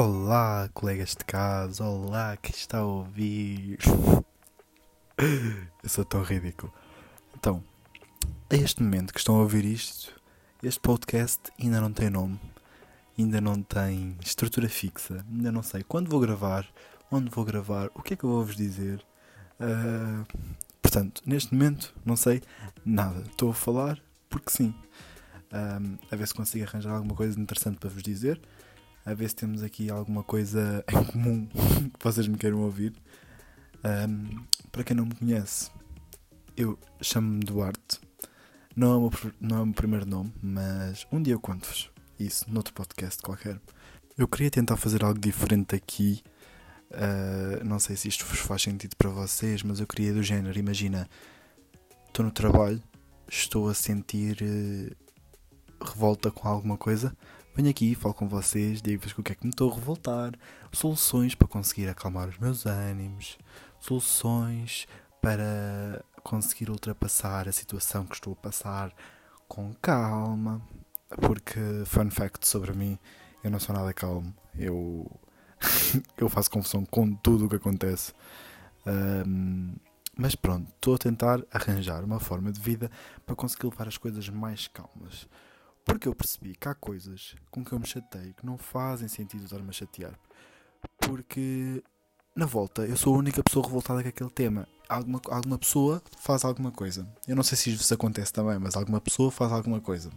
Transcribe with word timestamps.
Olá, 0.00 0.70
colegas 0.74 1.16
de 1.16 1.24
casa, 1.24 1.84
olá, 1.84 2.36
que 2.36 2.52
está 2.52 2.78
a 2.78 2.84
ouvir. 2.84 3.78
Eu 5.82 5.88
sou 5.88 6.04
tão 6.04 6.22
ridículo. 6.22 6.72
Então, 7.36 7.64
a 8.48 8.54
este 8.54 8.80
momento 8.80 9.12
que 9.12 9.18
estão 9.18 9.34
a 9.34 9.40
ouvir 9.40 9.64
isto, 9.64 10.14
este 10.62 10.78
podcast 10.78 11.50
ainda 11.60 11.80
não 11.80 11.92
tem 11.92 12.10
nome, 12.10 12.38
ainda 13.18 13.40
não 13.40 13.60
tem 13.60 14.16
estrutura 14.24 14.68
fixa, 14.68 15.26
ainda 15.28 15.50
não 15.50 15.64
sei 15.64 15.82
quando 15.82 16.08
vou 16.08 16.20
gravar, 16.20 16.64
onde 17.10 17.28
vou 17.28 17.44
gravar, 17.44 17.90
o 17.92 18.00
que 18.00 18.14
é 18.14 18.16
que 18.16 18.22
eu 18.22 18.30
vou 18.30 18.44
vos 18.44 18.54
dizer. 18.54 19.04
Uh, 19.58 20.24
portanto, 20.80 21.22
neste 21.26 21.52
momento, 21.52 21.92
não 22.04 22.14
sei 22.14 22.40
nada. 22.84 23.22
Estou 23.22 23.50
a 23.50 23.54
falar 23.54 24.00
porque 24.30 24.52
sim. 24.52 24.72
Um, 25.52 25.98
a 26.08 26.14
ver 26.14 26.28
se 26.28 26.34
consigo 26.34 26.64
arranjar 26.64 26.92
alguma 26.92 27.16
coisa 27.16 27.40
interessante 27.40 27.78
para 27.78 27.90
vos 27.90 28.02
dizer 28.04 28.40
a 29.08 29.14
ver 29.14 29.30
se 29.30 29.36
temos 29.36 29.62
aqui 29.62 29.90
alguma 29.90 30.22
coisa 30.22 30.84
em 30.92 31.04
comum 31.04 31.46
que 31.46 32.04
vocês 32.04 32.28
me 32.28 32.36
queiram 32.36 32.60
ouvir. 32.60 32.92
Um, 33.82 34.44
para 34.70 34.84
quem 34.84 34.94
não 34.94 35.06
me 35.06 35.14
conhece, 35.14 35.70
eu 36.54 36.78
chamo-me 37.00 37.40
Duarte. 37.40 38.00
Não 38.76 38.92
é, 38.92 38.96
o 38.96 39.00
meu, 39.00 39.10
não 39.40 39.56
é 39.56 39.60
o 39.60 39.66
meu 39.66 39.74
primeiro 39.74 40.04
nome, 40.04 40.32
mas 40.42 41.06
um 41.10 41.22
dia 41.22 41.32
eu 41.32 41.40
conto-vos 41.40 41.90
isso 42.20 42.44
noutro 42.52 42.74
podcast 42.74 43.22
qualquer. 43.22 43.58
Eu 44.16 44.28
queria 44.28 44.50
tentar 44.50 44.76
fazer 44.76 45.02
algo 45.02 45.18
diferente 45.18 45.74
aqui. 45.74 46.22
Uh, 46.90 47.64
não 47.64 47.78
sei 47.78 47.96
se 47.96 48.08
isto 48.08 48.26
vos 48.26 48.40
faz 48.40 48.62
sentido 48.62 48.94
para 48.96 49.08
vocês, 49.08 49.62
mas 49.62 49.80
eu 49.80 49.86
queria 49.86 50.12
do 50.12 50.22
género. 50.22 50.58
Imagina, 50.58 51.08
estou 52.08 52.26
no 52.26 52.30
trabalho, 52.30 52.82
estou 53.26 53.70
a 53.70 53.74
sentir 53.74 54.38
uh, 54.42 55.84
revolta 55.84 56.30
com 56.30 56.46
alguma 56.46 56.76
coisa 56.76 57.16
Venho 57.54 57.70
aqui, 57.70 57.94
falo 57.94 58.14
com 58.14 58.28
vocês, 58.28 58.80
digo-vos 58.80 59.12
o 59.18 59.22
que 59.22 59.32
é 59.32 59.34
que 59.34 59.44
me 59.44 59.50
estou 59.50 59.70
a 59.70 59.74
revoltar, 59.74 60.32
soluções 60.72 61.34
para 61.34 61.48
conseguir 61.48 61.88
acalmar 61.88 62.28
os 62.28 62.38
meus 62.38 62.66
ânimos, 62.66 63.36
soluções 63.80 64.86
para 65.20 66.04
conseguir 66.22 66.70
ultrapassar 66.70 67.48
a 67.48 67.52
situação 67.52 68.06
que 68.06 68.14
estou 68.14 68.34
a 68.34 68.36
passar 68.36 68.92
com 69.48 69.74
calma. 69.82 70.62
Porque, 71.20 71.58
fun 71.86 72.10
fact 72.10 72.46
sobre 72.46 72.72
mim, 72.72 72.98
eu 73.42 73.50
não 73.50 73.58
sou 73.58 73.74
nada 73.74 73.92
calmo. 73.92 74.32
Eu, 74.54 75.10
eu 76.16 76.28
faço 76.28 76.50
confusão 76.50 76.84
com 76.84 77.14
tudo 77.14 77.46
o 77.46 77.48
que 77.48 77.56
acontece. 77.56 78.12
Um, 78.86 79.74
mas 80.16 80.34
pronto, 80.34 80.68
estou 80.74 80.94
a 80.94 80.98
tentar 80.98 81.40
arranjar 81.52 82.04
uma 82.04 82.20
forma 82.20 82.52
de 82.52 82.60
vida 82.60 82.90
para 83.24 83.34
conseguir 83.34 83.66
levar 83.66 83.88
as 83.88 83.96
coisas 83.96 84.28
mais 84.28 84.68
calmas. 84.68 85.26
Porque 85.88 86.06
eu 86.06 86.14
percebi 86.14 86.54
que 86.54 86.68
há 86.68 86.74
coisas 86.74 87.34
com 87.50 87.64
que 87.64 87.72
eu 87.72 87.80
me 87.80 87.86
chatei 87.86 88.34
que 88.34 88.44
não 88.44 88.58
fazem 88.58 89.08
sentido 89.08 89.44
estar-me 89.44 89.70
a 89.70 89.72
chatear. 89.72 90.12
Porque 90.98 91.82
na 92.36 92.44
volta 92.44 92.86
eu 92.86 92.96
sou 92.96 93.14
a 93.14 93.18
única 93.18 93.42
pessoa 93.42 93.66
revoltada 93.66 94.02
com 94.02 94.08
aquele 94.10 94.30
tema. 94.30 94.68
Alguma, 94.86 95.20
alguma 95.30 95.58
pessoa 95.58 96.02
faz 96.18 96.44
alguma 96.44 96.70
coisa. 96.70 97.08
Eu 97.26 97.34
não 97.34 97.42
sei 97.42 97.56
se 97.56 97.72
isso 97.72 97.94
acontece 97.94 98.30
também, 98.30 98.58
mas 98.58 98.76
alguma 98.76 99.00
pessoa 99.00 99.30
faz 99.30 99.50
alguma 99.50 99.80
coisa. 99.80 100.10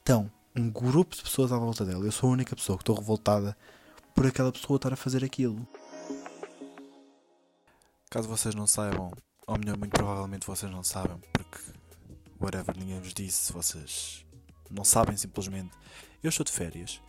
Então, 0.00 0.30
um 0.56 0.70
grupo 0.70 1.16
de 1.16 1.22
pessoas 1.22 1.50
à 1.50 1.58
volta 1.58 1.84
dela, 1.84 2.04
eu 2.04 2.12
sou 2.12 2.30
a 2.30 2.32
única 2.32 2.54
pessoa 2.54 2.78
que 2.78 2.82
estou 2.82 2.94
revoltada 2.94 3.56
por 4.14 4.24
aquela 4.24 4.52
pessoa 4.52 4.76
estar 4.76 4.92
a 4.92 4.96
fazer 4.96 5.24
aquilo. 5.24 5.66
Caso 8.08 8.28
vocês 8.28 8.54
não 8.54 8.68
saibam, 8.68 9.10
ou 9.48 9.58
melhor, 9.58 9.76
muito 9.76 9.92
provavelmente 9.92 10.46
vocês 10.46 10.70
não 10.70 10.84
sabem, 10.84 11.18
porque 11.32 11.58
whatever 12.40 12.76
ninguém 12.78 13.00
vos 13.00 13.12
disse, 13.12 13.52
vocês 13.52 14.25
não 14.70 14.84
sabem 14.84 15.16
simplesmente. 15.16 15.70
Eu 16.22 16.28
estou 16.28 16.44
de 16.44 16.52
férias. 16.52 17.00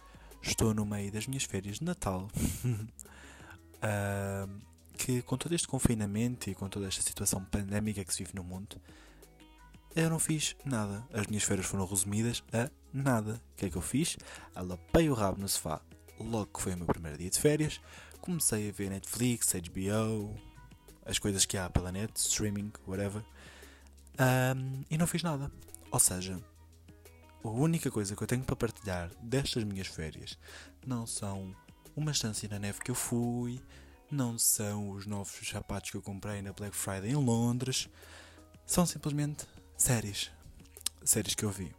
Estou 0.42 0.74
no 0.74 0.86
meio 0.86 1.12
das 1.12 1.28
minhas 1.28 1.44
férias 1.44 1.80
de 1.80 1.86
Natal. 1.86 2.28
uh, 3.78 4.68
que 4.98 5.22
com 5.22 5.38
todo 5.38 5.54
este 5.54 5.68
confinamento 5.68 6.50
e 6.50 6.56
com 6.56 6.68
toda 6.68 6.88
esta 6.88 7.02
situação 7.02 7.44
pandémica 7.44 8.04
que 8.04 8.14
se 8.14 8.24
vive 8.24 8.36
no 8.36 8.44
mundo, 8.44 8.82
eu 9.96 10.10
não 10.10 10.20
fiz 10.20 10.56
nada. 10.66 11.04
As 11.14 11.28
minhas 11.28 11.44
férias 11.44 11.66
foram 11.66 11.86
resumidas 11.86 12.44
a 12.54 12.70
nada. 12.94 13.42
O 13.54 13.56
que 13.58 13.66
é 13.66 13.70
que 13.70 13.76
eu 13.76 13.82
fiz? 13.82 14.18
Alapei 14.56 15.10
o 15.10 15.14
rabo 15.14 15.40
no 15.40 15.48
sofá 15.48 15.82
logo 16.20 16.48
que 16.48 16.62
foi 16.62 16.74
o 16.74 16.78
meu 16.78 16.86
primeiro 16.86 17.18
dia 17.18 17.30
de 17.30 17.40
férias. 17.40 17.80
Comecei 18.22 18.70
a 18.70 18.72
ver 18.72 18.90
Netflix, 18.90 19.54
HBO, 19.54 20.36
as 21.06 21.20
coisas 21.20 21.46
que 21.46 21.58
há 21.58 21.70
pela 21.70 21.92
net, 21.92 22.12
streaming, 22.18 22.72
whatever. 22.86 23.24
Um, 24.20 24.84
e 24.90 24.98
não 24.98 25.08
fiz 25.08 25.24
nada. 25.24 25.52
Ou 25.92 26.00
seja, 26.00 26.40
a 27.44 27.50
única 27.50 27.90
coisa 27.92 28.16
que 28.16 28.22
eu 28.22 28.28
tenho 28.28 28.44
para 28.44 28.56
partilhar 28.56 29.12
destas 29.22 29.64
minhas 29.64 29.88
férias 29.88 30.38
não 30.86 31.06
são 31.06 31.56
uma 31.96 32.12
estância 32.12 32.48
na 32.50 32.60
neve 32.60 32.80
que 32.80 32.92
eu 32.92 32.96
fui, 32.96 33.60
não 34.12 34.38
são 34.38 34.92
os 34.92 35.06
novos 35.06 35.48
sapatos 35.48 35.92
que 35.92 35.98
eu 35.98 36.02
comprei 36.02 36.42
na 36.42 36.54
Black 36.54 36.76
Friday 36.76 37.12
em 37.12 37.16
Londres, 37.16 37.90
são 38.66 38.86
simplesmente 38.86 39.46
séries. 39.78 40.32
Séries 41.04 41.36
que 41.36 41.46
eu 41.46 41.50
vi. 41.50 41.74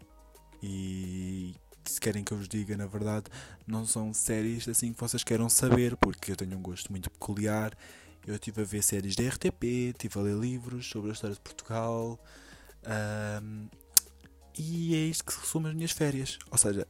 E 0.63 1.55
se 1.85 2.01
querem 2.01 2.25
que 2.25 2.33
eu 2.33 2.39
vos 2.39 2.49
diga, 2.49 2.77
na 2.77 2.87
verdade, 2.87 3.27
não 3.67 3.87
são 3.87 4.13
séries 4.13 4.67
assim 4.69 4.93
que 4.93 5.01
vocês 5.01 5.23
queiram 5.23 5.49
saber, 5.49 5.97
porque 5.97 6.33
eu 6.33 6.37
tenho 6.37 6.57
um 6.57 6.63
gosto 6.63 6.91
muito 6.91 7.11
peculiar. 7.11 7.77
Eu 8.27 8.35
estive 8.35 8.63
a 8.63 8.65
ver 8.65 8.83
séries 8.83 9.17
da 9.17 9.27
RTP, 9.27 9.65
estive 9.65 10.19
a 10.19 10.23
ler 10.23 10.37
livros 10.37 10.89
sobre 10.89 11.11
a 11.11 11.13
história 11.13 11.35
de 11.35 11.41
Portugal. 11.41 12.19
Um, 13.43 13.69
e 14.59 14.95
é 14.97 14.99
isto 14.99 15.25
que 15.25 15.39
resume 15.39 15.69
as 15.69 15.75
minhas 15.75 15.93
férias. 15.93 16.37
Ou 16.51 16.59
seja, 16.59 16.87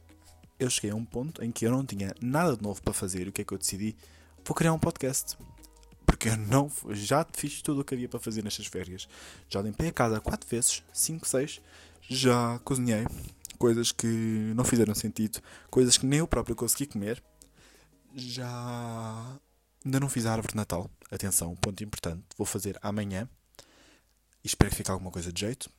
eu 0.59 0.69
cheguei 0.69 0.89
a 0.89 0.95
um 0.95 1.05
ponto 1.05 1.43
em 1.43 1.51
que 1.51 1.65
eu 1.65 1.71
não 1.71 1.85
tinha 1.85 2.15
nada 2.19 2.57
de 2.57 2.63
novo 2.63 2.81
para 2.81 2.93
fazer. 2.93 3.27
O 3.27 3.31
que 3.31 3.41
é 3.41 3.45
que 3.45 3.53
eu 3.53 3.57
decidi? 3.59 3.95
Vou 4.43 4.55
criar 4.55 4.73
um 4.73 4.79
podcast. 4.79 5.37
Porque 6.05 6.29
eu 6.29 6.37
não 6.37 6.71
já 6.91 7.23
fiz 7.31 7.61
tudo 7.61 7.81
o 7.81 7.83
que 7.83 7.93
havia 7.93 8.09
para 8.09 8.19
fazer 8.19 8.43
nestas 8.43 8.65
férias. 8.65 9.07
Já 9.47 9.61
limpei 9.61 9.89
a 9.89 9.93
casa 9.93 10.19
quatro 10.19 10.49
vezes, 10.49 10.83
cinco, 10.91 11.27
seis. 11.27 11.61
Já 12.01 12.57
cozinhei 12.59 13.05
coisas 13.59 13.91
que 13.91 14.07
não 14.55 14.63
fizeram 14.63 14.95
sentido, 14.95 15.39
coisas 15.69 15.97
que 15.97 16.05
nem 16.07 16.19
eu 16.19 16.27
próprio 16.27 16.55
consegui 16.55 16.87
comer. 16.87 17.23
Já 18.15 19.39
ainda 19.85 19.99
não 19.99 20.09
fiz 20.09 20.25
a 20.25 20.31
árvore 20.31 20.53
de 20.53 20.57
Natal. 20.57 20.89
Atenção, 21.11 21.55
ponto 21.55 21.83
importante. 21.83 22.23
Vou 22.35 22.47
fazer 22.47 22.79
amanhã. 22.81 23.29
E 24.43 24.47
espero 24.47 24.71
que 24.71 24.77
fique 24.77 24.89
alguma 24.89 25.11
coisa 25.11 25.31
de 25.31 25.41
jeito 25.41 25.69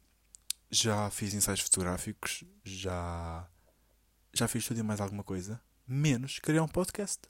já 0.71 1.11
fiz 1.11 1.35
ensaios 1.35 1.61
fotográficos, 1.61 2.45
já 2.65 3.49
já 4.33 4.47
fiz 4.47 4.65
tudo 4.65 4.79
e 4.79 4.83
mais 4.83 5.01
alguma 5.01 5.25
coisa, 5.25 5.61
menos 5.87 6.39
criar 6.39 6.63
um 6.63 6.69
podcast. 6.69 7.21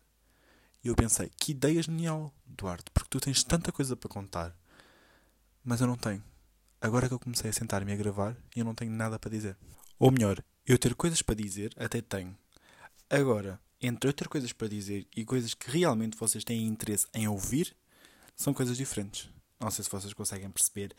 E 0.85 0.89
eu 0.89 0.95
pensei, 0.95 1.31
que 1.39 1.53
ideia 1.53 1.83
genial, 1.83 2.33
Duarte, 2.45 2.91
porque 2.93 3.09
tu 3.09 3.21
tens 3.21 3.43
tanta 3.43 3.73
coisa 3.73 3.97
para 3.97 4.09
contar, 4.09 4.57
mas 5.65 5.81
eu 5.81 5.87
não 5.87 5.97
tenho. 5.97 6.23
Agora 6.81 7.09
que 7.09 7.15
eu 7.15 7.19
comecei 7.19 7.51
a 7.51 7.53
sentar-me 7.53 7.93
a 7.93 7.97
gravar, 7.97 8.37
eu 8.57 8.65
não 8.65 8.75
tenho 8.75 8.91
nada 8.91 9.19
para 9.19 9.31
dizer. 9.31 9.57
Ou 9.99 10.11
melhor, 10.11 10.43
eu 10.67 10.79
ter 10.79 10.95
coisas 10.95 11.21
para 11.21 11.35
dizer, 11.35 11.75
até 11.77 12.01
tenho. 12.01 12.37
Agora, 13.09 13.61
entre 13.81 14.09
eu 14.09 14.13
ter 14.15 14.29
coisas 14.29 14.53
para 14.53 14.69
dizer 14.69 15.07
e 15.15 15.25
coisas 15.25 15.53
que 15.53 15.71
realmente 15.71 16.17
vocês 16.17 16.45
têm 16.45 16.67
interesse 16.67 17.07
em 17.13 17.29
ouvir, 17.29 17.77
são 18.35 18.55
coisas 18.55 18.77
diferentes. 18.77 19.29
Não 19.59 19.71
sei 19.71 19.85
se 19.85 19.91
vocês 19.91 20.15
conseguem 20.15 20.51
perceber 20.51 20.95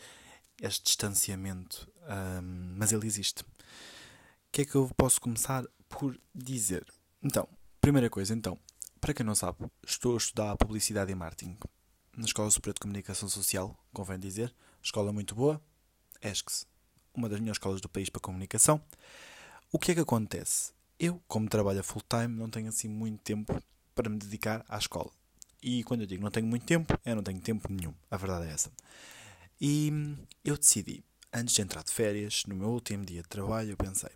este 0.61 0.83
distanciamento, 0.83 1.90
um, 2.01 2.75
mas 2.77 2.91
ele 2.91 3.05
existe. 3.05 3.41
O 3.41 3.45
que 4.51 4.61
é 4.61 4.65
que 4.65 4.75
eu 4.75 4.89
posso 4.97 5.21
começar 5.21 5.65
por 5.87 6.19
dizer? 6.33 6.85
Então, 7.21 7.47
primeira 7.79 8.09
coisa, 8.09 8.33
então, 8.33 8.57
para 8.99 9.13
quem 9.13 9.25
não 9.25 9.35
sabe, 9.35 9.65
estou 9.85 10.13
a 10.13 10.17
estudar 10.17 10.57
Publicidade 10.57 11.11
e 11.11 11.15
Marketing 11.15 11.57
na 12.15 12.25
Escola 12.25 12.51
Superior 12.51 12.73
de 12.73 12.81
Comunicação 12.81 13.29
Social, 13.29 13.77
convém 13.93 14.19
dizer, 14.19 14.53
escola 14.81 15.13
muito 15.13 15.33
boa, 15.33 15.61
ESCS, 16.21 16.67
uma 17.13 17.29
das 17.29 17.39
melhores 17.39 17.57
escolas 17.57 17.81
do 17.81 17.89
país 17.89 18.09
para 18.09 18.21
comunicação. 18.21 18.81
O 19.71 19.79
que 19.79 19.91
é 19.91 19.95
que 19.95 20.01
acontece? 20.01 20.73
Eu, 20.99 21.21
como 21.27 21.47
trabalho 21.49 21.83
full 21.83 22.03
time, 22.07 22.37
não 22.37 22.49
tenho 22.49 22.69
assim 22.69 22.87
muito 22.87 23.21
tempo 23.21 23.61
para 23.95 24.09
me 24.09 24.17
dedicar 24.17 24.65
à 24.67 24.77
escola. 24.77 25.11
E 25.63 25.83
quando 25.83 26.01
eu 26.01 26.07
digo 26.07 26.23
não 26.23 26.31
tenho 26.31 26.47
muito 26.47 26.65
tempo, 26.65 26.93
é 27.05 27.15
não 27.15 27.23
tenho 27.23 27.39
tempo 27.39 27.71
nenhum. 27.71 27.93
A 28.09 28.17
verdade 28.17 28.47
é 28.47 28.51
essa. 28.51 28.71
E 29.59 29.91
eu 30.43 30.57
decidi, 30.57 31.03
antes 31.33 31.55
de 31.55 31.61
entrar 31.61 31.83
de 31.83 31.91
férias, 31.91 32.43
no 32.47 32.55
meu 32.55 32.69
último 32.69 33.05
dia 33.05 33.21
de 33.21 33.27
trabalho, 33.27 33.71
eu 33.71 33.77
pensei: 33.77 34.09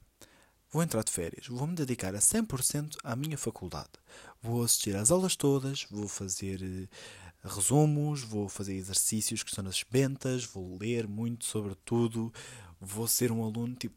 vou 0.71 0.83
entrar 0.83 1.03
de 1.03 1.12
férias, 1.12 1.47
vou-me 1.47 1.75
dedicar 1.75 2.13
a 2.15 2.19
100% 2.19 2.97
à 3.03 3.15
minha 3.15 3.38
faculdade. 3.38 3.91
Vou 4.41 4.63
assistir 4.63 4.95
às 4.95 5.12
aulas 5.12 5.35
todas, 5.35 5.85
vou 5.89 6.07
fazer 6.07 6.62
uh, 6.62 7.47
resumos, 7.47 8.21
vou 8.21 8.50
fazer 8.50 8.73
exercícios 8.75 9.44
que 9.44 9.50
estão 9.50 9.63
nas 9.63 9.83
bentas, 9.83 10.45
vou 10.45 10.77
ler 10.77 11.07
muito 11.07 11.45
sobre 11.45 11.75
tudo, 11.85 12.33
vou 12.79 13.07
ser 13.07 13.31
um 13.31 13.44
aluno 13.44 13.75
tipo 13.75 13.95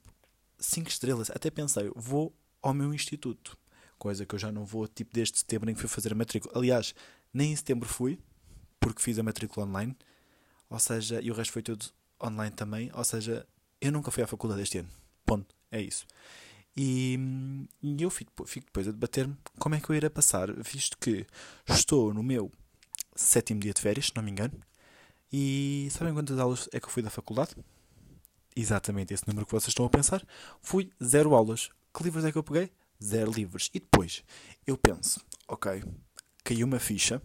5 0.58 0.88
estrelas. 0.88 1.30
Até 1.30 1.50
pensei, 1.50 1.90
vou 1.94 2.34
ao 2.62 2.74
meu 2.74 2.92
instituto, 2.92 3.56
coisa 3.98 4.26
que 4.26 4.34
eu 4.34 4.38
já 4.38 4.50
não 4.50 4.64
vou 4.64 4.86
tipo 4.88 5.12
desde 5.12 5.38
setembro 5.38 5.70
em 5.70 5.74
que 5.74 5.80
fui 5.80 5.88
fazer 5.88 6.12
a 6.12 6.16
matrícula. 6.16 6.52
Aliás, 6.56 6.94
nem 7.32 7.52
em 7.52 7.56
setembro 7.56 7.88
fui, 7.88 8.18
porque 8.80 9.02
fiz 9.02 9.18
a 9.18 9.22
matrícula 9.22 9.66
online 9.66 9.96
ou 10.70 10.78
seja, 10.78 11.20
e 11.20 11.30
o 11.30 11.34
resto 11.34 11.52
foi 11.52 11.62
tudo 11.62 11.86
online 12.22 12.54
também, 12.54 12.90
ou 12.94 13.04
seja, 13.04 13.46
eu 13.80 13.92
nunca 13.92 14.10
fui 14.10 14.22
à 14.22 14.26
faculdade 14.26 14.62
este 14.62 14.78
ano. 14.78 14.88
Ponto. 15.24 15.54
É 15.70 15.80
isso. 15.80 16.06
E, 16.76 17.18
e 17.82 18.02
eu 18.02 18.10
fico, 18.10 18.46
fico 18.46 18.66
depois 18.66 18.86
a 18.86 18.92
debater-me 18.92 19.36
como 19.58 19.74
é 19.74 19.80
que 19.80 19.90
eu 19.90 19.96
irei 19.96 20.08
passar, 20.08 20.52
visto 20.62 20.96
que 20.98 21.26
estou 21.68 22.14
no 22.14 22.22
meu 22.22 22.52
sétimo 23.16 23.60
dia 23.60 23.74
de 23.74 23.80
férias, 23.80 24.06
se 24.06 24.12
não 24.16 24.22
me 24.22 24.30
engano. 24.30 24.54
E 25.32 25.88
sabem 25.90 26.14
quantas 26.14 26.38
aulas 26.38 26.68
é 26.72 26.80
que 26.80 26.86
eu 26.86 26.90
fui 26.90 27.02
da 27.02 27.10
faculdade? 27.10 27.54
Exatamente 28.56 29.12
esse 29.12 29.26
número 29.26 29.44
que 29.44 29.52
vocês 29.52 29.68
estão 29.68 29.84
a 29.84 29.90
pensar. 29.90 30.24
Fui 30.62 30.90
zero 31.02 31.34
aulas. 31.34 31.68
Que 31.92 32.04
livros 32.04 32.24
é 32.24 32.32
que 32.32 32.38
eu 32.38 32.42
peguei? 32.42 32.70
Zero 33.02 33.30
livros. 33.30 33.70
E 33.74 33.80
depois 33.80 34.24
eu 34.66 34.78
penso, 34.78 35.20
ok, 35.46 35.82
caiu 36.44 36.66
uma 36.66 36.78
ficha, 36.78 37.20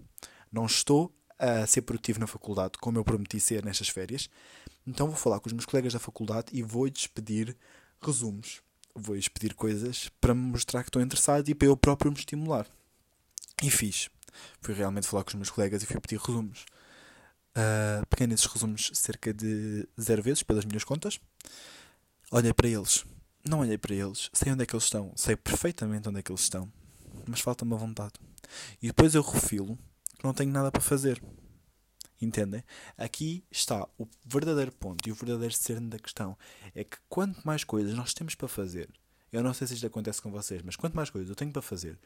não 0.51 0.65
estou 0.65 1.15
a 1.39 1.65
ser 1.65 1.81
produtivo 1.81 2.19
na 2.19 2.27
faculdade 2.27 2.73
como 2.79 2.97
eu 2.97 3.03
prometi 3.03 3.39
ser 3.39 3.63
nestas 3.63 3.89
férias, 3.89 4.29
então 4.85 5.07
vou 5.07 5.15
falar 5.15 5.39
com 5.39 5.47
os 5.47 5.53
meus 5.53 5.65
colegas 5.65 5.93
da 5.93 5.99
faculdade 5.99 6.47
e 6.51 6.61
vou-lhes 6.61 7.07
pedir 7.07 7.55
resumos. 8.01 8.61
Vou-lhes 8.95 9.27
pedir 9.27 9.53
coisas 9.53 10.09
para 10.21 10.35
me 10.35 10.41
mostrar 10.41 10.83
que 10.83 10.89
estou 10.89 11.01
interessado 11.01 11.49
e 11.49 11.55
para 11.55 11.67
eu 11.67 11.75
próprio 11.75 12.11
me 12.11 12.17
estimular. 12.17 12.67
E 13.61 13.71
fiz. 13.71 14.09
Fui 14.61 14.73
realmente 14.73 15.07
falar 15.07 15.23
com 15.23 15.29
os 15.29 15.35
meus 15.35 15.49
colegas 15.49 15.81
e 15.83 15.85
fui 15.85 15.99
pedir 15.99 16.19
resumos. 16.19 16.65
Uh, 17.55 18.05
peguei 18.09 18.27
nesses 18.27 18.45
resumos 18.45 18.91
cerca 18.93 19.33
de 19.33 19.87
zero 19.99 20.21
vezes, 20.21 20.43
pelas 20.43 20.65
minhas 20.65 20.83
contas. 20.83 21.19
Olhei 22.31 22.53
para 22.53 22.67
eles. 22.67 23.05
Não 23.47 23.59
olhei 23.59 23.77
para 23.77 23.93
eles. 23.93 24.29
Sei 24.33 24.51
onde 24.51 24.63
é 24.63 24.65
que 24.65 24.75
eles 24.75 24.85
estão. 24.85 25.11
Sei 25.15 25.35
perfeitamente 25.35 26.09
onde 26.09 26.19
é 26.19 26.21
que 26.23 26.31
eles 26.31 26.41
estão. 26.41 26.71
Mas 27.27 27.39
falta-me 27.39 27.73
a 27.73 27.77
vontade. 27.77 28.13
E 28.81 28.87
depois 28.87 29.15
eu 29.15 29.21
refilo 29.21 29.77
que 30.17 30.23
não 30.23 30.33
tenho 30.33 30.51
nada 30.51 30.71
para 30.71 30.81
fazer. 30.81 31.21
Entendem? 32.23 32.63
Aqui 32.97 33.43
está 33.51 33.85
o 33.97 34.07
verdadeiro 34.25 34.71
ponto 34.71 35.07
e 35.07 35.11
o 35.11 35.15
verdadeiro 35.15 35.53
cerne 35.53 35.89
da 35.89 35.99
questão. 35.99 36.37
É 36.73 36.81
que 36.81 36.97
quanto 37.09 37.45
mais 37.45 37.65
coisas 37.65 37.93
nós 37.95 38.13
temos 38.13 38.33
para 38.33 38.47
fazer, 38.47 38.89
eu 39.29 39.43
não 39.43 39.53
sei 39.53 39.67
se 39.67 39.73
isto 39.73 39.85
acontece 39.85 40.21
com 40.21 40.31
vocês, 40.31 40.61
mas 40.61 40.77
quanto 40.77 40.95
mais 40.95 41.09
coisas 41.09 41.29
eu 41.29 41.35
tenho 41.35 41.51
para 41.51 41.61
fazer, 41.61 41.99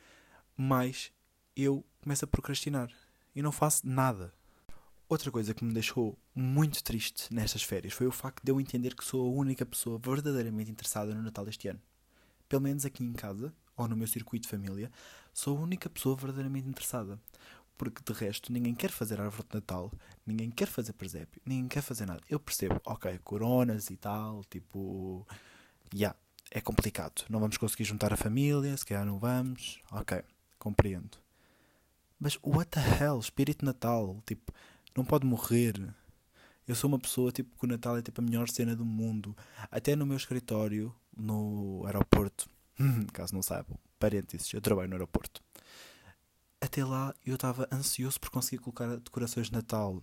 mais 0.55 1.11
eu 1.55 1.85
começo 2.01 2.25
a 2.25 2.27
procrastinar 2.27 2.91
e 3.35 3.43
não 3.43 3.51
faço 3.51 3.87
nada. 3.87 4.33
Outra 5.07 5.29
coisa 5.29 5.53
que 5.53 5.63
me 5.63 5.71
deixou 5.71 6.17
muito 6.33 6.83
triste 6.83 7.31
nestas 7.31 7.61
férias 7.61 7.93
foi 7.93 8.07
o 8.07 8.11
facto 8.11 8.43
de 8.43 8.51
eu 8.51 8.59
entender 8.59 8.95
que 8.95 9.05
sou 9.05 9.23
a 9.23 9.31
única 9.31 9.67
pessoa 9.67 9.99
verdadeiramente 10.03 10.71
interessada 10.71 11.13
no 11.13 11.21
Natal 11.21 11.47
este 11.47 11.67
ano. 11.67 11.79
Pelo 12.49 12.63
menos 12.63 12.85
aqui 12.85 13.03
em 13.03 13.13
casa, 13.13 13.53
ou 13.75 13.87
no 13.87 13.95
meu 13.95 14.07
circuito 14.07 14.43
de 14.43 14.49
família, 14.49 14.91
sou 15.31 15.55
a 15.55 15.61
única 15.61 15.87
pessoa 15.87 16.15
verdadeiramente 16.15 16.67
interessada 16.67 17.19
porque 17.77 18.01
de 18.03 18.17
resto 18.17 18.51
ninguém 18.51 18.73
quer 18.73 18.89
fazer 18.89 19.21
árvore 19.21 19.47
de 19.49 19.55
Natal, 19.55 19.91
ninguém 20.25 20.49
quer 20.49 20.67
fazer 20.67 20.93
presépio, 20.93 21.41
ninguém 21.45 21.67
quer 21.67 21.81
fazer 21.81 22.05
nada. 22.05 22.21
Eu 22.29 22.39
percebo, 22.39 22.81
ok, 22.85 23.19
coronas 23.23 23.89
e 23.89 23.97
tal, 23.97 24.43
tipo, 24.45 25.25
já, 25.93 25.97
yeah, 25.97 26.19
é 26.51 26.59
complicado. 26.59 27.23
Não 27.29 27.39
vamos 27.39 27.57
conseguir 27.57 27.83
juntar 27.83 28.11
a 28.11 28.17
família, 28.17 28.75
se 28.75 28.85
calhar 28.85 29.05
não 29.05 29.19
vamos, 29.19 29.79
ok, 29.91 30.21
compreendo. 30.57 31.17
Mas 32.19 32.39
what 32.43 32.71
the 32.71 32.79
hell, 32.79 33.19
espírito 33.19 33.63
Natal, 33.63 34.21
tipo, 34.25 34.51
não 34.95 35.05
pode 35.05 35.25
morrer. 35.25 35.75
Eu 36.67 36.75
sou 36.75 36.89
uma 36.89 36.99
pessoa 36.99 37.31
tipo 37.31 37.57
que 37.57 37.65
o 37.65 37.69
Natal 37.69 37.97
é 37.97 38.01
tipo 38.01 38.19
a 38.19 38.23
melhor 38.23 38.49
cena 38.49 38.75
do 38.75 38.83
mundo. 38.83 39.37
Até 39.71 39.95
no 39.95 40.05
meu 40.05 40.17
escritório, 40.17 40.93
no 41.15 41.83
aeroporto, 41.85 42.49
caso 43.13 43.33
não 43.33 43.43
saibam, 43.43 43.77
parênteses, 43.99 44.51
eu 44.51 44.61
trabalho 44.61 44.89
no 44.89 44.95
aeroporto 44.95 45.41
até 46.61 46.83
lá 46.83 47.13
eu 47.25 47.35
estava 47.35 47.67
ansioso 47.71 48.19
por 48.19 48.29
conseguir 48.29 48.61
colocar 48.61 48.97
decorações 48.97 49.47
de 49.47 49.53
Natal. 49.53 50.01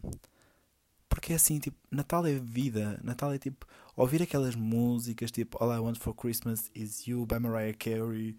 Porque 1.08 1.32
é 1.32 1.36
assim, 1.36 1.58
tipo, 1.58 1.76
Natal 1.90 2.26
é 2.26 2.34
vida. 2.34 3.00
Natal 3.02 3.32
é 3.32 3.38
tipo, 3.38 3.66
ouvir 3.96 4.22
aquelas 4.22 4.54
músicas 4.54 5.30
tipo 5.30 5.62
All 5.62 5.74
I 5.74 5.78
Want 5.78 5.98
for 5.98 6.14
Christmas 6.14 6.70
is 6.74 7.06
You 7.06 7.26
by 7.26 7.38
Mariah 7.38 7.76
Carey. 7.76 8.36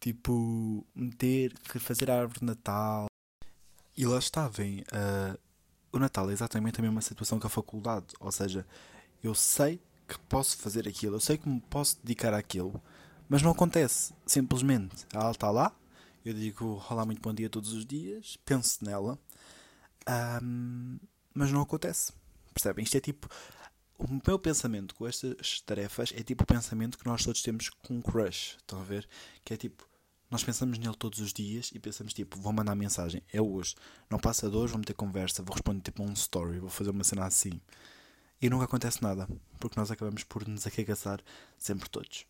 Tipo, 0.00 0.86
meter, 0.94 1.52
fazer 1.78 2.10
a 2.10 2.20
árvore 2.20 2.40
de 2.40 2.46
Natal. 2.46 3.06
E 3.96 4.06
lá 4.06 4.18
está, 4.18 4.48
vem. 4.48 4.80
Uh, 4.80 5.38
o 5.92 5.98
Natal 5.98 6.30
é 6.30 6.32
exatamente 6.32 6.80
a 6.80 6.82
mesma 6.82 7.00
situação 7.02 7.38
que 7.38 7.46
a 7.46 7.50
faculdade. 7.50 8.06
Ou 8.18 8.32
seja, 8.32 8.66
eu 9.22 9.34
sei 9.34 9.80
que 10.08 10.18
posso 10.20 10.56
fazer 10.56 10.88
aquilo, 10.88 11.16
eu 11.16 11.20
sei 11.20 11.38
que 11.38 11.48
me 11.48 11.60
posso 11.60 11.98
dedicar 12.02 12.34
àquilo, 12.34 12.82
mas 13.28 13.42
não 13.42 13.50
acontece. 13.50 14.14
Simplesmente. 14.26 15.06
Ela 15.12 15.30
está 15.30 15.50
lá, 15.50 15.72
eu 16.30 16.34
digo 16.34 16.84
olá, 16.88 17.04
muito 17.04 17.20
bom 17.20 17.34
dia 17.34 17.50
todos 17.50 17.72
os 17.72 17.84
dias, 17.84 18.38
penso 18.44 18.84
nela, 18.84 19.18
um, 20.42 20.98
mas 21.34 21.50
não 21.50 21.60
acontece. 21.60 22.12
Percebem? 22.54 22.84
Isto 22.84 22.96
é 22.96 23.00
tipo. 23.00 23.28
O 23.98 24.06
meu 24.26 24.38
pensamento 24.38 24.94
com 24.94 25.06
estas 25.06 25.60
tarefas 25.60 26.12
é 26.16 26.22
tipo 26.22 26.44
o 26.44 26.46
pensamento 26.46 26.96
que 26.96 27.04
nós 27.04 27.22
todos 27.22 27.42
temos 27.42 27.68
com 27.68 27.94
um 27.94 28.00
crush. 28.00 28.56
Estão 28.58 28.80
a 28.80 28.84
ver? 28.84 29.08
Que 29.44 29.54
é 29.54 29.56
tipo. 29.56 29.88
Nós 30.30 30.44
pensamos 30.44 30.78
nele 30.78 30.94
todos 30.96 31.18
os 31.18 31.32
dias 31.32 31.72
e 31.74 31.80
pensamos 31.80 32.14
tipo, 32.14 32.38
vou 32.38 32.52
mandar 32.52 32.76
mensagem, 32.76 33.20
é 33.32 33.42
hoje. 33.42 33.74
Não 34.08 34.18
passa 34.18 34.48
de 34.48 34.56
hoje, 34.56 34.72
vou 34.72 34.78
meter 34.78 34.94
conversa, 34.94 35.42
vou 35.42 35.52
responder 35.52 35.80
tipo 35.82 36.04
um 36.04 36.12
story, 36.12 36.60
vou 36.60 36.70
fazer 36.70 36.90
uma 36.90 37.02
cena 37.02 37.26
assim. 37.26 37.60
E 38.40 38.48
nunca 38.48 38.66
acontece 38.66 39.02
nada, 39.02 39.28
porque 39.58 39.78
nós 39.78 39.90
acabamos 39.90 40.22
por 40.22 40.46
nos 40.46 40.64
aquegaçar 40.68 41.20
sempre 41.58 41.90
todos. 41.90 42.24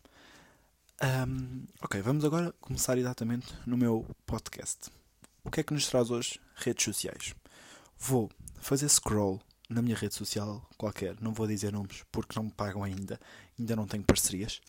Um, 1.03 1.65
ok, 1.81 1.99
vamos 2.03 2.23
agora 2.23 2.53
começar 2.61 2.95
exatamente 2.95 3.51
no 3.65 3.75
meu 3.75 4.05
podcast. 4.23 4.91
O 5.43 5.49
que 5.49 5.61
é 5.61 5.63
que 5.63 5.73
nos 5.73 5.87
traz 5.87 6.11
hoje? 6.11 6.39
Redes 6.57 6.85
sociais. 6.85 7.33
Vou 7.97 8.29
fazer 8.59 8.87
scroll 8.87 9.41
na 9.67 9.81
minha 9.81 9.95
rede 9.95 10.13
social 10.13 10.63
qualquer, 10.77 11.19
não 11.19 11.33
vou 11.33 11.47
dizer 11.47 11.73
nomes 11.73 12.03
porque 12.11 12.37
não 12.37 12.43
me 12.43 12.51
pagam 12.51 12.83
ainda, 12.83 13.19
ainda 13.57 13.75
não 13.75 13.87
tenho 13.87 14.03
parcerias. 14.03 14.61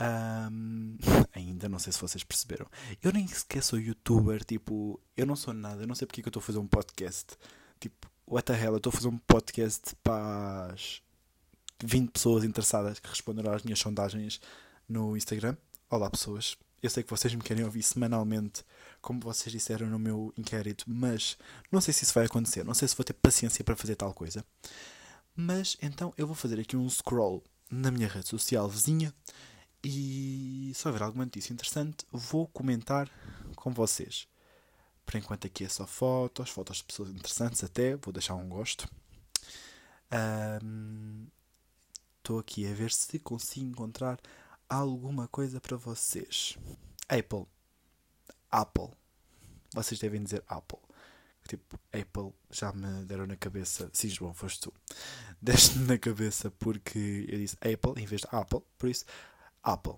Um, 0.00 0.96
ainda 1.32 1.68
não 1.68 1.78
sei 1.78 1.92
se 1.92 2.00
vocês 2.00 2.24
perceberam. 2.24 2.66
Eu 3.00 3.12
nem 3.12 3.28
sequer 3.28 3.62
sou 3.62 3.78
youtuber, 3.78 4.42
tipo, 4.42 5.00
eu 5.16 5.26
não 5.26 5.36
sou 5.36 5.54
nada, 5.54 5.82
eu 5.82 5.86
não 5.86 5.94
sei 5.94 6.08
porque 6.08 6.20
é 6.20 6.22
que 6.22 6.28
eu 6.28 6.30
estou 6.30 6.40
a 6.40 6.44
fazer 6.44 6.58
um 6.58 6.66
podcast. 6.66 7.36
Tipo, 7.78 8.10
what 8.26 8.44
the 8.44 8.60
hell, 8.60 8.72
eu 8.72 8.78
estou 8.78 8.90
a 8.90 8.96
fazer 8.96 9.08
um 9.08 9.18
podcast 9.18 9.94
para 10.02 10.72
as 10.72 11.00
20 11.84 12.10
pessoas 12.10 12.42
interessadas 12.42 12.98
que 12.98 13.08
responderam 13.08 13.52
às 13.52 13.62
minhas 13.62 13.78
sondagens 13.78 14.40
no 14.88 15.16
Instagram. 15.16 15.56
Olá 15.90 16.10
pessoas, 16.10 16.54
eu 16.82 16.90
sei 16.90 17.02
que 17.02 17.08
vocês 17.08 17.34
me 17.34 17.40
querem 17.40 17.64
ouvir 17.64 17.82
semanalmente, 17.82 18.62
como 19.00 19.20
vocês 19.20 19.50
disseram 19.50 19.86
no 19.86 19.98
meu 19.98 20.34
inquérito, 20.36 20.84
mas 20.86 21.38
não 21.72 21.80
sei 21.80 21.94
se 21.94 22.04
isso 22.04 22.12
vai 22.12 22.26
acontecer, 22.26 22.62
não 22.62 22.74
sei 22.74 22.86
se 22.86 22.94
vou 22.94 23.04
ter 23.04 23.14
paciência 23.14 23.64
para 23.64 23.74
fazer 23.74 23.96
tal 23.96 24.12
coisa. 24.12 24.44
Mas 25.34 25.78
então 25.80 26.12
eu 26.18 26.26
vou 26.26 26.36
fazer 26.36 26.60
aqui 26.60 26.76
um 26.76 26.86
scroll 26.90 27.42
na 27.70 27.90
minha 27.90 28.06
rede 28.06 28.28
social 28.28 28.68
vizinha 28.68 29.14
e 29.82 30.70
se 30.74 30.86
houver 30.86 31.02
alguma 31.02 31.24
notícia 31.24 31.54
interessante, 31.54 32.04
vou 32.12 32.46
comentar 32.48 33.10
com 33.56 33.72
vocês. 33.72 34.28
Por 35.06 35.16
enquanto 35.16 35.46
aqui 35.46 35.64
é 35.64 35.70
só 35.70 35.86
fotos, 35.86 36.50
fotos 36.50 36.76
de 36.76 36.84
pessoas 36.84 37.08
interessantes 37.08 37.64
até, 37.64 37.96
vou 37.96 38.12
deixar 38.12 38.34
um 38.34 38.46
gosto. 38.46 38.86
Estou 42.18 42.36
um, 42.36 42.40
aqui 42.40 42.70
a 42.70 42.74
ver 42.74 42.92
se 42.92 43.18
consigo 43.20 43.70
encontrar 43.70 44.20
alguma 44.68 45.26
coisa 45.28 45.60
para 45.60 45.76
vocês. 45.76 46.56
Apple. 47.08 47.46
Apple. 48.50 48.90
Vocês 49.74 49.98
devem 49.98 50.22
dizer 50.22 50.44
Apple. 50.46 50.78
Tipo, 51.46 51.78
Apple 51.92 52.34
já 52.50 52.72
me 52.72 53.04
deram 53.04 53.26
na 53.26 53.36
cabeça. 53.36 53.88
Sim, 53.92 54.08
João, 54.08 54.34
foste 54.34 54.60
tu. 54.60 54.74
Deste-me 55.40 55.86
na 55.86 55.98
cabeça 55.98 56.50
porque 56.50 57.26
eu 57.28 57.38
disse 57.38 57.56
Apple 57.56 58.02
em 58.02 58.06
vez 58.06 58.20
de 58.20 58.28
Apple. 58.30 58.60
Por 58.76 58.88
isso, 58.88 59.04
Apple. 59.62 59.96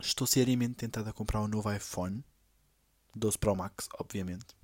Estou 0.00 0.26
seriamente 0.26 0.74
tentado 0.74 1.08
a 1.08 1.12
comprar 1.12 1.40
um 1.40 1.48
novo 1.48 1.72
iPhone. 1.72 2.24
12 3.14 3.38
Pro 3.38 3.54
Max, 3.54 3.88
obviamente. 3.98 4.56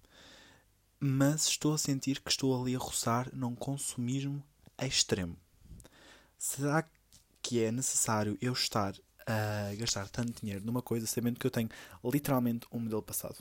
Mas 0.98 1.46
estou 1.46 1.74
a 1.74 1.78
sentir 1.78 2.20
que 2.20 2.30
estou 2.30 2.60
ali 2.60 2.74
a 2.74 2.78
roçar 2.78 3.28
num 3.34 3.54
consumismo 3.54 4.42
extremo. 4.78 5.36
Será 6.38 6.82
que 6.82 6.90
que 7.44 7.62
é 7.62 7.70
necessário 7.70 8.38
eu 8.40 8.54
estar 8.54 8.94
a 9.26 9.74
gastar 9.76 10.08
tanto 10.08 10.40
dinheiro 10.40 10.64
numa 10.64 10.80
coisa 10.80 11.06
sabendo 11.06 11.38
que 11.38 11.46
eu 11.46 11.50
tenho 11.50 11.68
literalmente 12.02 12.66
um 12.72 12.80
modelo 12.80 13.02
passado. 13.02 13.36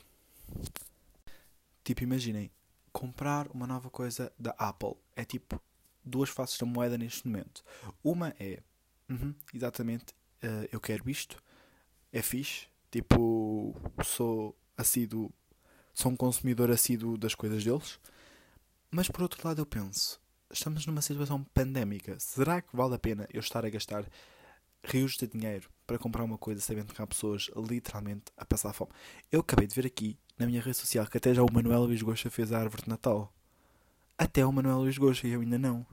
Tipo, 1.82 2.02
imaginem, 2.02 2.50
comprar 2.92 3.48
uma 3.48 3.66
nova 3.66 3.88
coisa 3.88 4.30
da 4.38 4.50
Apple 4.58 4.94
é 5.16 5.24
tipo 5.24 5.60
duas 6.04 6.28
faces 6.28 6.58
da 6.58 6.66
moeda 6.66 6.98
neste 6.98 7.26
momento. 7.26 7.64
Uma 8.02 8.34
é, 8.38 8.62
uhum, 9.08 9.34
exatamente, 9.54 10.12
uh, 10.42 10.68
eu 10.70 10.80
quero 10.80 11.08
isto, 11.08 11.42
é 12.12 12.20
fixe, 12.20 12.66
tipo, 12.90 13.74
sou 14.04 14.54
assíduo, 14.76 15.32
sou 15.94 16.12
um 16.12 16.16
consumidor 16.16 16.70
assíduo 16.70 17.16
das 17.16 17.34
coisas 17.34 17.64
deles. 17.64 17.98
Mas 18.90 19.08
por 19.08 19.22
outro 19.22 19.46
lado 19.48 19.62
eu 19.62 19.66
penso, 19.66 20.20
estamos 20.54 20.86
numa 20.86 21.02
situação 21.02 21.42
pandémica. 21.52 22.18
Será 22.18 22.62
que 22.62 22.74
vale 22.74 22.94
a 22.94 22.98
pena 22.98 23.28
eu 23.32 23.40
estar 23.40 23.64
a 23.64 23.70
gastar 23.70 24.06
rios 24.84 25.16
de 25.16 25.26
dinheiro 25.26 25.68
para 25.86 25.98
comprar 25.98 26.22
uma 26.22 26.38
coisa 26.38 26.60
sabendo 26.60 26.94
que 26.94 27.02
há 27.02 27.06
pessoas 27.06 27.50
literalmente 27.56 28.24
a 28.36 28.44
passar 28.44 28.72
fome? 28.72 28.92
Eu 29.30 29.40
acabei 29.40 29.66
de 29.66 29.74
ver 29.74 29.86
aqui 29.86 30.16
na 30.38 30.46
minha 30.46 30.62
rede 30.62 30.76
social 30.76 31.06
que 31.06 31.18
até 31.18 31.34
já 31.34 31.42
o 31.42 31.52
Manuel 31.52 31.84
Luís 31.84 32.02
Goxa 32.02 32.30
fez 32.30 32.52
a 32.52 32.60
árvore 32.60 32.84
de 32.84 32.88
Natal. 32.88 33.32
Até 34.16 34.46
o 34.46 34.52
Manuel 34.52 34.78
Luís 34.78 34.96
Goxa 34.96 35.26
e 35.26 35.32
eu 35.32 35.40
ainda 35.40 35.58
não. 35.58 35.84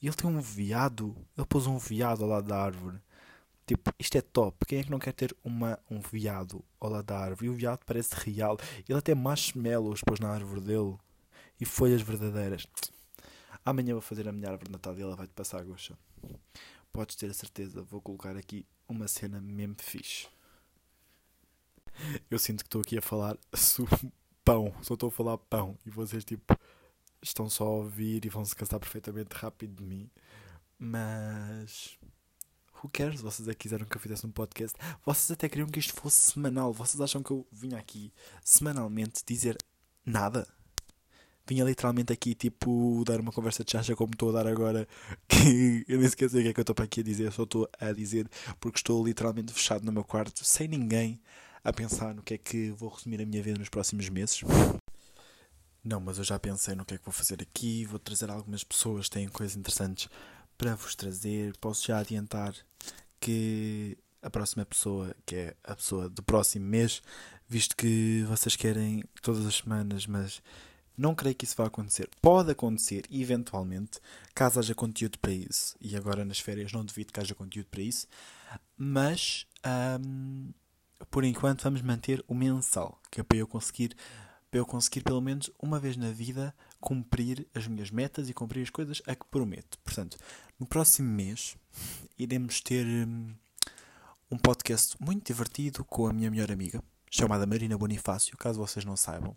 E 0.00 0.06
ele 0.06 0.16
tem 0.16 0.28
um 0.28 0.40
veado. 0.40 1.16
Ele 1.36 1.46
pôs 1.46 1.66
um 1.66 1.78
veado 1.78 2.24
ao 2.24 2.28
lado 2.28 2.46
da 2.46 2.62
árvore. 2.62 2.98
Tipo, 3.66 3.90
isto 3.98 4.16
é 4.18 4.20
top. 4.20 4.66
Quem 4.66 4.80
é 4.80 4.84
que 4.84 4.90
não 4.90 4.98
quer 4.98 5.12
ter 5.12 5.34
uma, 5.42 5.78
um 5.90 5.98
veado 5.98 6.62
ao 6.78 6.90
lado 6.90 7.06
da 7.06 7.18
árvore? 7.18 7.46
E 7.46 7.50
o 7.50 7.54
veado 7.54 7.80
parece 7.86 8.14
real. 8.14 8.58
Ele 8.86 8.98
até 8.98 9.14
marshmallows 9.14 10.02
pôs 10.02 10.20
na 10.20 10.28
árvore 10.28 10.60
dele. 10.60 10.96
E 11.58 11.64
folhas 11.64 12.02
verdadeiras. 12.02 12.66
Amanhã 13.66 13.94
vou 13.94 14.00
fazer 14.00 14.28
a 14.28 14.32
minha 14.32 14.48
árvore 14.48 14.66
de 14.68 14.72
Natal 14.72 14.96
e 14.96 15.02
ela 15.02 15.16
vai-te 15.16 15.32
passar 15.32 15.58
a 15.58 15.64
goxa. 15.64 15.98
Podes 16.92 17.16
ter 17.16 17.28
a 17.28 17.34
certeza. 17.34 17.82
Vou 17.82 18.00
colocar 18.00 18.36
aqui 18.36 18.64
uma 18.88 19.08
cena 19.08 19.40
mesmo 19.40 19.74
fixe. 19.80 20.28
Eu 22.30 22.38
sinto 22.38 22.62
que 22.62 22.68
estou 22.68 22.80
aqui 22.80 22.96
a 22.96 23.02
falar 23.02 23.36
pão. 24.44 24.72
Só 24.82 24.94
estou 24.94 25.08
a 25.08 25.12
falar 25.12 25.36
pão. 25.36 25.76
E 25.84 25.90
vocês, 25.90 26.24
tipo, 26.24 26.56
estão 27.20 27.50
só 27.50 27.64
a 27.64 27.70
ouvir 27.70 28.24
e 28.24 28.28
vão 28.28 28.44
se 28.44 28.54
cansar 28.54 28.78
perfeitamente 28.78 29.34
rápido 29.34 29.82
de 29.82 29.82
mim. 29.82 30.08
Mas 30.78 31.98
who 32.80 32.88
cares? 32.88 33.20
Vocês 33.20 33.48
é 33.48 33.50
que 33.50 33.58
quiseram 33.58 33.84
que 33.84 33.96
eu 33.96 34.00
fizesse 34.00 34.24
um 34.24 34.30
podcast. 34.30 34.78
Vocês 35.04 35.32
até 35.32 35.48
queriam 35.48 35.68
que 35.68 35.80
isto 35.80 36.00
fosse 36.00 36.30
semanal. 36.30 36.72
Vocês 36.72 37.00
acham 37.00 37.20
que 37.20 37.32
eu 37.32 37.44
vinha 37.50 37.78
aqui 37.78 38.12
semanalmente 38.44 39.24
dizer 39.26 39.58
nada? 40.04 40.46
Vinha 41.46 41.64
literalmente 41.64 42.12
aqui, 42.12 42.34
tipo, 42.34 43.04
dar 43.06 43.20
uma 43.20 43.30
conversa 43.30 43.62
de 43.62 43.70
chacha 43.70 43.94
como 43.94 44.12
estou 44.12 44.30
a 44.30 44.32
dar 44.42 44.46
agora. 44.46 44.86
Que 45.28 45.84
eu 45.88 45.98
nem 46.00 46.08
sei 46.08 46.26
o 46.26 46.30
que 46.30 46.48
é 46.48 46.52
que 46.52 46.60
eu 46.60 46.62
estou 46.62 46.74
para 46.74 46.84
aqui 46.84 47.00
a 47.00 47.04
dizer. 47.04 47.32
Só 47.32 47.44
estou 47.44 47.68
a 47.78 47.92
dizer 47.92 48.28
porque 48.60 48.78
estou 48.78 49.04
literalmente 49.04 49.52
fechado 49.52 49.84
no 49.84 49.92
meu 49.92 50.04
quarto, 50.04 50.44
sem 50.44 50.66
ninguém, 50.66 51.20
a 51.62 51.72
pensar 51.72 52.14
no 52.14 52.22
que 52.22 52.34
é 52.34 52.38
que 52.38 52.70
vou 52.70 52.88
resumir 52.88 53.20
a 53.22 53.26
minha 53.26 53.42
vida 53.42 53.58
nos 53.58 53.68
próximos 53.68 54.08
meses. 54.08 54.42
Não, 55.84 56.00
mas 56.00 56.18
eu 56.18 56.24
já 56.24 56.36
pensei 56.38 56.74
no 56.74 56.84
que 56.84 56.94
é 56.94 56.98
que 56.98 57.04
vou 57.04 57.12
fazer 57.12 57.40
aqui. 57.40 57.84
Vou 57.84 57.98
trazer 57.98 58.28
algumas 58.28 58.64
pessoas 58.64 59.08
que 59.08 59.12
têm 59.12 59.28
coisas 59.28 59.56
interessantes 59.56 60.08
para 60.58 60.74
vos 60.74 60.96
trazer. 60.96 61.56
Posso 61.58 61.86
já 61.86 61.98
adiantar 61.98 62.54
que 63.20 63.96
a 64.20 64.30
próxima 64.30 64.66
pessoa, 64.66 65.14
que 65.24 65.36
é 65.36 65.56
a 65.62 65.76
pessoa 65.76 66.08
do 66.08 66.22
próximo 66.22 66.66
mês, 66.66 67.00
visto 67.48 67.76
que 67.76 68.24
vocês 68.28 68.56
querem 68.56 69.04
todas 69.22 69.46
as 69.46 69.56
semanas, 69.56 70.06
mas 70.06 70.42
não 70.96 71.14
creio 71.14 71.34
que 71.34 71.44
isso 71.44 71.56
vá 71.56 71.66
acontecer. 71.66 72.08
Pode 72.20 72.50
acontecer, 72.50 73.04
eventualmente, 73.10 74.00
caso 74.34 74.58
haja 74.58 74.74
conteúdo 74.74 75.18
para 75.18 75.32
isso. 75.32 75.76
E 75.80 75.96
agora 75.96 76.24
nas 76.24 76.38
férias 76.38 76.72
não 76.72 76.84
devido 76.84 77.12
que 77.12 77.20
haja 77.20 77.34
conteúdo 77.34 77.66
para 77.70 77.82
isso. 77.82 78.06
Mas, 78.76 79.46
hum, 80.00 80.50
por 81.10 81.24
enquanto, 81.24 81.62
vamos 81.62 81.82
manter 81.82 82.24
o 82.26 82.34
mensal, 82.34 83.00
que 83.10 83.20
é 83.20 83.24
para 83.24 83.38
eu 83.38 83.46
conseguir 83.46 83.94
para 84.50 84.60
eu 84.60 84.66
conseguir 84.66 85.02
pelo 85.02 85.20
menos 85.20 85.50
uma 85.60 85.78
vez 85.78 85.96
na 85.96 86.10
vida 86.12 86.54
cumprir 86.80 87.46
as 87.52 87.66
minhas 87.66 87.90
metas 87.90 88.28
e 88.28 88.32
cumprir 88.32 88.62
as 88.62 88.70
coisas 88.70 89.02
a 89.06 89.14
que 89.14 89.26
prometo. 89.26 89.76
Portanto, 89.80 90.16
no 90.58 90.64
próximo 90.64 91.10
mês 91.10 91.56
iremos 92.16 92.60
ter 92.60 92.86
um, 92.86 93.34
um 94.30 94.38
podcast 94.38 94.96
muito 95.00 95.26
divertido 95.26 95.84
com 95.84 96.06
a 96.06 96.12
minha 96.12 96.30
melhor 96.30 96.50
amiga, 96.50 96.82
chamada 97.10 97.44
Marina 97.44 97.76
Bonifácio, 97.76 98.36
caso 98.36 98.58
vocês 98.58 98.84
não 98.84 98.96
saibam. 98.96 99.36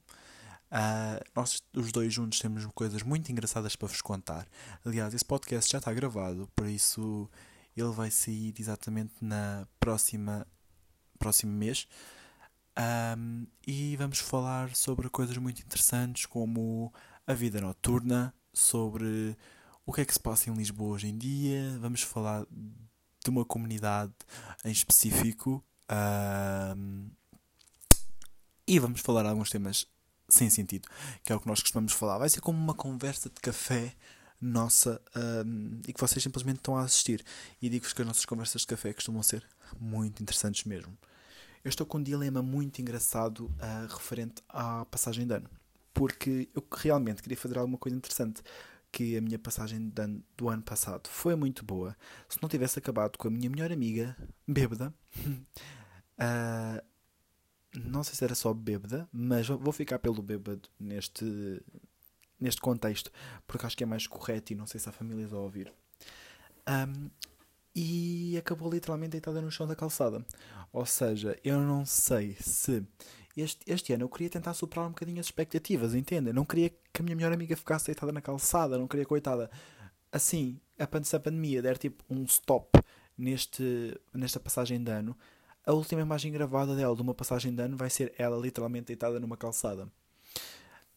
Uh, 0.72 1.24
nós 1.36 1.64
os 1.74 1.92
dois 1.92 2.14
juntos 2.14 2.40
temos 2.40 2.66
coisas 2.76 3.02
muito 3.02 3.32
engraçadas 3.32 3.76
para 3.76 3.88
vos 3.88 4.02
contar. 4.02 4.48
Aliás, 4.86 5.14
esse 5.14 5.26
podcast 5.26 5.72
já 5.72 5.80
está 5.80 5.92
gravado, 5.94 6.50
por 6.56 6.68
isso 6.68 7.30
ele 7.76 7.92
vai 7.92 8.12
sair 8.12 8.54
exatamente 8.60 9.14
na 9.22 9.68
próxima 9.80 10.46
próximo 11.18 11.52
mês. 11.52 11.88
Um, 13.18 13.46
e 13.68 13.96
vamos 13.98 14.20
falar 14.20 14.74
sobre 14.76 15.10
coisas 15.10 15.38
muito 15.38 15.62
interessantes 15.62 16.26
como 16.26 16.94
a 17.28 17.34
vida 17.34 17.60
noturna, 17.60 18.34
sobre 18.54 19.36
o 19.86 19.92
que 19.92 20.02
é 20.02 20.06
que 20.06 20.14
se 20.14 20.20
passa 20.20 20.50
em 20.50 20.54
Lisboa 20.54 20.96
hoje 20.96 21.08
em 21.08 21.18
dia. 21.18 21.78
Vamos 21.80 22.02
falar 22.02 22.46
de 22.50 23.30
uma 23.30 23.44
comunidade 23.44 24.14
em 24.64 24.72
específico. 24.72 25.64
Um, 25.92 27.10
e 28.66 28.80
vamos 28.80 29.02
falar 29.02 29.26
alguns 29.26 29.50
temas 29.50 29.86
sem 30.30 30.50
sentido, 30.50 30.88
que 31.24 31.32
é 31.32 31.36
o 31.36 31.40
que 31.40 31.48
nós 31.48 31.62
costumamos 31.62 31.94
falar. 31.94 32.18
Vai 32.18 32.30
ser 32.30 32.42
como 32.42 32.58
uma 32.58 32.74
conversa 32.74 33.30
de 33.30 33.42
café 33.42 33.94
nossa 34.42 35.02
um, 35.46 35.82
e 35.88 35.94
que 35.94 36.00
vocês 36.00 36.24
simplesmente 36.24 36.58
estão 36.58 36.78
a 36.78 36.84
assistir. 36.84 37.24
E 37.62 37.70
digo-vos 37.70 37.94
que 37.94 38.02
as 38.02 38.08
nossas 38.08 38.26
conversas 38.26 38.62
de 38.62 38.68
café 38.68 38.94
costumam 38.94 39.22
ser 39.22 39.46
muito 39.80 40.22
interessantes 40.22 40.64
mesmo. 40.64 40.98
Eu 41.64 41.70
estou 41.70 41.86
com 41.86 41.98
um 41.98 42.04
dilema 42.04 42.42
muito 42.42 42.80
engraçado 42.80 43.46
uh, 43.46 43.88
referente 43.90 44.42
à 44.48 44.86
passagem 44.86 45.28
de 45.28 45.34
ano. 45.34 45.50
Porque 45.94 46.48
eu 46.56 46.66
realmente 46.72 47.22
queria 47.22 47.38
fazer 47.38 47.58
alguma 47.58 47.78
coisa 47.78 47.98
interessante. 47.98 48.42
Que 48.92 49.16
a 49.18 49.22
minha 49.22 49.38
passagem 49.38 49.90
de 49.90 50.02
ano, 50.02 50.24
do 50.36 50.50
ano 50.50 50.64
passado 50.64 51.08
foi 51.10 51.36
muito 51.36 51.64
boa. 51.64 51.96
Se 52.28 52.42
não 52.42 52.50
tivesse 52.50 52.80
acabado 52.80 53.18
com 53.18 53.28
a 53.28 53.32
minha 53.32 53.48
melhor 53.48 53.72
amiga, 53.72 54.18
bêbada. 54.48 54.92
uh, 55.28 56.82
não 57.76 58.04
sei 58.04 58.16
se 58.16 58.24
era 58.24 58.36
só 58.36 58.54
bêbada, 58.54 59.08
mas 59.12 59.48
vou 59.48 59.72
ficar 59.72 60.00
pelo 60.00 60.22
bêbado 60.22 60.70
neste, 60.80 61.62
neste 62.40 62.62
contexto. 62.62 63.12
Porque 63.48 63.66
acho 63.66 63.78
que 63.78 63.84
é 63.84 63.88
mais 63.88 64.08
correto 64.08 64.54
e 64.54 64.56
não 64.56 64.66
sei 64.66 64.80
se 64.80 64.90
a 64.90 64.92
família 64.92 65.28
vai 65.28 65.40
ouvir. 65.40 65.72
Um, 66.68 67.10
e 67.76 68.38
acabou 68.38 68.72
literalmente 68.72 69.12
deitada 69.12 69.42
no 69.42 69.52
chão 69.52 69.68
da 69.68 69.76
calçada. 69.76 70.26
Ou 70.74 70.86
seja, 70.86 71.38
eu 71.44 71.60
não 71.60 71.86
sei 71.86 72.36
se 72.40 72.84
este, 73.38 73.60
este 73.72 73.94
ano 73.94 74.04
eu 74.04 74.10
queria 74.10 74.30
tentar 74.30 74.54
superar 74.54 74.88
um 74.88 74.90
bocadinho 74.90 75.20
as 75.20 75.28
expectativas, 75.28 75.94
entendem? 75.94 76.34
Não 76.34 76.46
queria 76.46 76.70
que 76.70 77.02
a 77.02 77.04
minha 77.04 77.16
melhor 77.16 77.32
amiga 77.32 77.56
ficasse 77.56 77.86
deitada 77.86 78.12
na 78.12 78.22
calçada, 78.22 78.78
não 78.78 78.88
queria, 78.88 79.06
coitada, 79.06 79.50
assim, 80.12 80.60
a 80.78 80.88
pandemia 81.20 81.62
der 81.62 81.78
tipo 81.78 82.04
um 82.10 82.24
stop 82.24 82.70
neste, 83.18 84.00
nesta 84.14 84.40
passagem 84.40 84.84
de 84.84 84.92
ano. 84.92 85.16
A 85.66 85.74
última 85.74 86.02
imagem 86.02 86.32
gravada 86.32 86.76
dela 86.76 86.96
de 86.96 87.02
uma 87.02 87.14
passagem 87.14 87.54
de 87.54 87.62
ano 87.62 87.78
vai 87.78 87.90
ser 87.90 88.14
ela 88.18 88.38
literalmente 88.38 88.88
deitada 88.88 89.20
numa 89.20 89.38
calçada. 89.38 89.88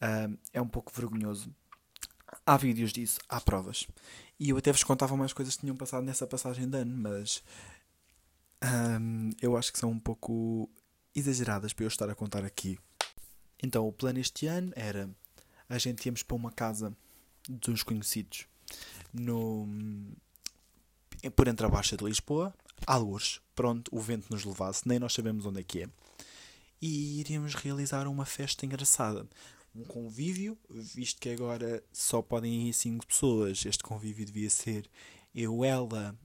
Um, 0.00 0.36
é 0.52 0.60
um 0.60 0.68
pouco 0.68 0.92
vergonhoso. 0.94 1.54
Há 2.46 2.56
vídeos 2.56 2.92
disso, 2.92 3.20
há 3.28 3.40
provas. 3.40 3.86
E 4.40 4.50
eu 4.50 4.56
até 4.56 4.72
vos 4.72 4.82
contava 4.82 5.16
mais 5.16 5.32
coisas 5.32 5.54
que 5.54 5.60
tinham 5.60 5.76
passado 5.76 6.04
nessa 6.04 6.26
passagem 6.26 6.68
de 6.68 6.78
ano, 6.78 6.96
mas 6.96 7.42
um, 9.00 9.30
eu 9.40 9.56
acho 9.56 9.72
que 9.72 9.78
são 9.78 9.90
um 9.90 9.98
pouco 9.98 10.68
exageradas 11.14 11.72
para 11.72 11.84
eu 11.84 11.88
estar 11.88 12.08
a 12.08 12.14
contar 12.14 12.44
aqui. 12.44 12.78
Então, 13.62 13.86
o 13.86 13.92
plano 13.92 14.18
este 14.18 14.46
ano 14.46 14.72
era 14.74 15.08
a 15.68 15.78
gente 15.78 16.04
íamos 16.06 16.22
para 16.22 16.36
uma 16.36 16.50
casa 16.50 16.94
dos 17.48 17.82
conhecidos 17.82 18.46
no, 19.12 19.68
por 21.36 21.48
entre 21.48 21.66
a 21.66 21.68
Baixa 21.68 21.96
de 21.96 22.04
Lisboa, 22.04 22.54
alguns, 22.86 23.40
pronto, 23.54 23.90
o 23.94 24.00
vento 24.00 24.26
nos 24.30 24.44
levasse, 24.44 24.86
nem 24.86 24.98
nós 24.98 25.12
sabemos 25.12 25.46
onde 25.46 25.60
é 25.60 25.62
que 25.62 25.82
é, 25.82 25.88
e 26.80 27.20
iríamos 27.20 27.54
realizar 27.54 28.06
uma 28.06 28.24
festa 28.24 28.66
engraçada 28.66 29.28
um 29.74 29.84
convívio, 29.84 30.58
visto 30.68 31.20
que 31.20 31.30
agora 31.30 31.82
só 31.92 32.20
podem 32.20 32.68
ir 32.68 32.72
5 32.72 33.06
pessoas. 33.06 33.64
Este 33.64 33.82
convívio 33.82 34.26
devia 34.26 34.50
ser 34.50 34.88
eu, 35.34 35.64
ela, 35.64 36.18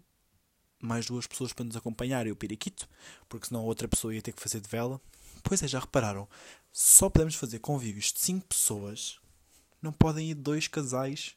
mais 0.82 1.06
duas 1.06 1.26
pessoas 1.26 1.54
para 1.54 1.66
nos 1.66 1.76
acompanhar 1.76 2.28
e 2.28 2.32
o 2.32 2.36
periquito, 2.36 2.88
porque 3.30 3.48
senão 3.48 3.64
outra 3.64 3.88
pessoa 3.88 4.14
ia 4.14 4.22
ter 4.22 4.34
que 4.34 4.42
fazer 4.42 4.60
de 4.60 4.68
vela. 4.68 5.02
Pois 5.44 5.64
é, 5.64 5.68
já 5.68 5.80
repararam? 5.80 6.28
Só 6.72 7.10
podemos 7.10 7.36
fazer 7.36 7.60
convívios 7.60 8.12
de 8.12 8.20
5 8.20 8.48
pessoas, 8.48 9.20
não 9.82 9.94
podem 9.94 10.32
ir 10.32 10.36
dois 10.36 10.68
casais 10.68 11.36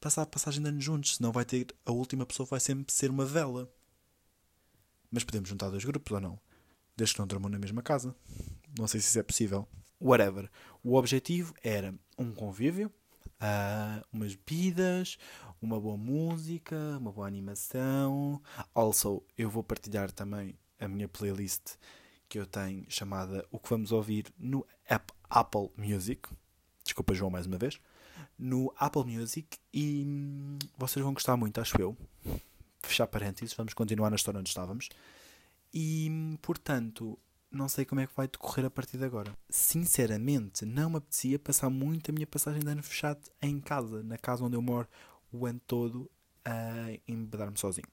passar 0.00 0.22
a 0.22 0.26
passagem 0.26 0.62
de 0.62 0.68
ano 0.68 0.80
juntos, 0.80 1.16
senão 1.16 1.32
vai 1.32 1.46
ter 1.46 1.74
a 1.84 1.90
última 1.90 2.26
pessoa 2.26 2.46
vai 2.46 2.60
sempre 2.60 2.92
ser 2.92 3.10
uma 3.10 3.24
vela. 3.24 3.72
Mas 5.14 5.22
podemos 5.22 5.48
juntar 5.48 5.70
dois 5.70 5.84
grupos 5.84 6.12
ou 6.12 6.20
não? 6.20 6.40
Desde 6.96 7.14
que 7.14 7.20
não 7.20 7.26
dormam 7.28 7.48
na 7.48 7.56
mesma 7.56 7.80
casa. 7.82 8.16
Não 8.76 8.88
sei 8.88 9.00
se 9.00 9.10
isso 9.10 9.18
é 9.20 9.22
possível 9.22 9.68
whatever. 10.00 10.50
O 10.82 10.96
objetivo 10.96 11.54
era 11.62 11.94
um 12.18 12.32
convívio, 12.32 12.92
uh, 13.40 14.04
umas 14.12 14.34
bebidas, 14.34 15.16
uma 15.62 15.80
boa 15.80 15.96
música, 15.96 16.76
uma 16.98 17.12
boa 17.12 17.28
animação. 17.28 18.42
Also, 18.74 19.22
eu 19.38 19.48
vou 19.48 19.62
partilhar 19.62 20.10
também 20.10 20.58
a 20.80 20.88
minha 20.88 21.06
playlist 21.06 21.76
que 22.28 22.36
eu 22.36 22.44
tenho 22.44 22.84
chamada 22.88 23.46
O 23.52 23.60
que 23.60 23.70
vamos 23.70 23.92
ouvir 23.92 24.26
no 24.36 24.66
app 24.88 25.12
Apple 25.30 25.70
Music. 25.76 26.28
Desculpa, 26.82 27.14
João, 27.14 27.30
mais 27.30 27.46
uma 27.46 27.56
vez. 27.56 27.78
No 28.36 28.74
Apple 28.76 29.04
Music 29.04 29.58
e 29.72 30.02
hum, 30.04 30.58
vocês 30.76 31.04
vão 31.04 31.14
gostar 31.14 31.36
muito, 31.36 31.60
acho 31.60 31.80
eu. 31.80 31.96
Fechar 32.86 33.06
parênteses, 33.06 33.54
vamos 33.54 33.74
continuar 33.74 34.10
na 34.10 34.16
história 34.16 34.38
onde 34.38 34.48
estávamos. 34.48 34.88
E, 35.72 36.38
portanto, 36.40 37.18
não 37.50 37.68
sei 37.68 37.84
como 37.84 38.00
é 38.00 38.06
que 38.06 38.14
vai 38.16 38.28
decorrer 38.28 38.66
a 38.66 38.70
partir 38.70 38.98
de 38.98 39.04
agora. 39.04 39.36
Sinceramente, 39.48 40.64
não 40.64 40.90
me 40.90 40.96
apetecia 40.96 41.38
passar 41.38 41.70
muito 41.70 42.10
a 42.10 42.14
minha 42.14 42.26
passagem 42.26 42.60
de 42.60 42.68
ano 42.68 42.82
fechado 42.82 43.20
em 43.40 43.60
casa, 43.60 44.02
na 44.02 44.18
casa 44.18 44.44
onde 44.44 44.56
eu 44.56 44.62
moro 44.62 44.88
o 45.32 45.46
ano 45.46 45.60
todo, 45.66 46.10
a 46.44 46.98
embedar-me 47.08 47.58
sozinho. 47.58 47.88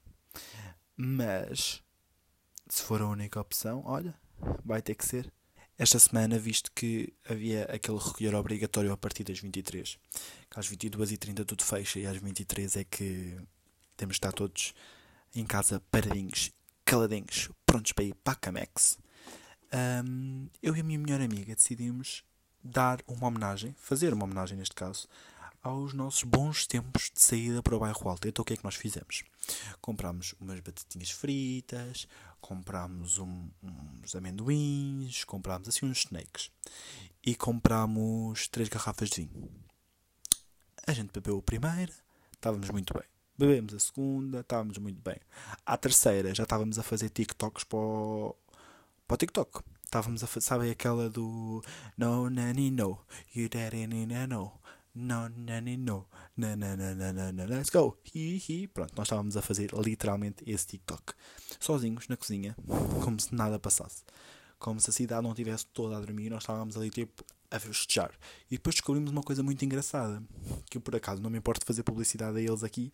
Mas, 0.96 1.82
se 2.68 2.82
for 2.82 3.00
a 3.00 3.06
única 3.06 3.40
opção, 3.40 3.82
olha, 3.84 4.14
vai 4.64 4.82
ter 4.82 4.94
que 4.94 5.04
ser. 5.04 5.32
Esta 5.78 5.98
semana, 5.98 6.38
visto 6.38 6.70
que 6.72 7.12
havia 7.28 7.64
aquele 7.64 7.98
recolher 7.98 8.34
obrigatório 8.34 8.92
a 8.92 8.96
partir 8.96 9.24
das 9.24 9.38
23, 9.38 9.98
que 10.50 10.60
às 10.60 10.70
22h30 10.70 11.44
tudo 11.44 11.64
fecha 11.64 11.98
e 11.98 12.06
às 12.06 12.16
23 12.16 12.76
é 12.76 12.84
que 12.84 13.36
temos 14.02 14.16
de 14.16 14.18
estar 14.18 14.32
todos 14.32 14.74
em 15.32 15.44
casa 15.44 15.80
paradinhos 15.92 16.50
caladinhos, 16.84 17.48
prontos 17.64 17.92
para 17.92 18.04
ir 18.04 18.14
para 18.16 18.32
a 18.32 18.36
Camex, 18.36 18.98
um, 20.04 20.48
eu 20.60 20.76
e 20.76 20.80
a 20.80 20.82
minha 20.82 20.98
melhor 20.98 21.20
amiga 21.20 21.54
decidimos 21.54 22.24
dar 22.62 23.00
uma 23.06 23.28
homenagem, 23.28 23.76
fazer 23.78 24.12
uma 24.12 24.24
homenagem 24.24 24.58
neste 24.58 24.74
caso, 24.74 25.08
aos 25.62 25.94
nossos 25.94 26.24
bons 26.24 26.66
tempos 26.66 27.12
de 27.14 27.22
saída 27.22 27.62
para 27.62 27.76
o 27.76 27.78
bairro 27.78 28.08
Alto. 28.08 28.26
Então 28.26 28.42
o 28.42 28.44
que 28.44 28.54
é 28.54 28.56
que 28.56 28.64
nós 28.64 28.74
fizemos? 28.74 29.22
Comprámos 29.80 30.34
umas 30.40 30.58
batatinhas 30.58 31.10
fritas, 31.10 32.08
comprámos 32.40 33.18
um, 33.18 33.48
uns 34.02 34.16
amendoins, 34.16 35.22
comprámos 35.22 35.68
assim 35.68 35.86
uns 35.86 35.98
snakes 35.98 36.50
e 37.24 37.36
comprámos 37.36 38.48
três 38.48 38.68
garrafas 38.68 39.08
de 39.10 39.22
vinho. 39.22 39.48
A 40.84 40.92
gente 40.92 41.12
bebeu 41.12 41.38
a 41.38 41.42
primeira, 41.42 41.92
estávamos 42.34 42.68
muito 42.70 42.92
bem. 42.92 43.11
Bebemos 43.36 43.72
a 43.72 43.78
segunda, 43.78 44.40
estávamos 44.40 44.76
muito 44.78 45.00
bem. 45.00 45.16
À 45.64 45.76
terceira 45.76 46.34
já 46.34 46.42
estávamos 46.42 46.78
a 46.78 46.82
fazer 46.82 47.08
TikToks 47.08 47.64
para 47.64 47.78
o, 47.78 48.36
para 49.08 49.14
o 49.14 49.18
TikTok. 49.18 49.62
Estávamos 49.82 50.22
a 50.22 50.26
fazer, 50.26 50.46
sabem 50.46 50.70
aquela 50.70 51.08
do 51.08 51.62
No 51.96 52.28
nanny 52.28 52.70
no, 52.70 52.98
you 53.34 53.48
daddy 53.48 53.86
no, 53.86 54.52
no 54.94 55.28
nanny 55.30 55.76
no, 55.78 56.06
na 56.36 56.54
na 56.56 56.76
na 56.76 56.94
na 56.94 57.12
na 57.12 57.32
na 57.32 57.44
let's 57.44 57.70
go, 57.70 57.96
hi 58.14 58.36
hi. 58.36 58.66
Pronto, 58.68 58.92
nós 58.96 59.06
estávamos 59.06 59.36
a 59.36 59.42
fazer 59.42 59.70
literalmente 59.72 60.44
esse 60.46 60.66
TikTok. 60.66 61.14
Sozinhos 61.58 62.08
na 62.08 62.18
cozinha, 62.18 62.54
como 63.02 63.18
se 63.18 63.34
nada 63.34 63.58
passasse. 63.58 64.04
Como 64.58 64.78
se 64.78 64.90
a 64.90 64.92
cidade 64.92 65.22
não 65.22 65.30
estivesse 65.30 65.66
toda 65.66 65.96
a 65.96 66.00
dormir, 66.00 66.28
nós 66.28 66.42
estávamos 66.42 66.76
ali 66.76 66.90
tipo 66.90 67.24
a 67.52 67.60
festejar. 67.60 68.10
E 68.50 68.56
depois 68.56 68.74
descobrimos 68.74 69.10
uma 69.10 69.22
coisa 69.22 69.42
muito 69.42 69.64
engraçada, 69.64 70.22
que 70.68 70.78
eu 70.78 70.80
por 70.80 70.96
acaso 70.96 71.22
não 71.22 71.30
me 71.30 71.38
importo 71.38 71.64
fazer 71.66 71.82
publicidade 71.82 72.38
a 72.38 72.40
eles 72.40 72.64
aqui, 72.64 72.90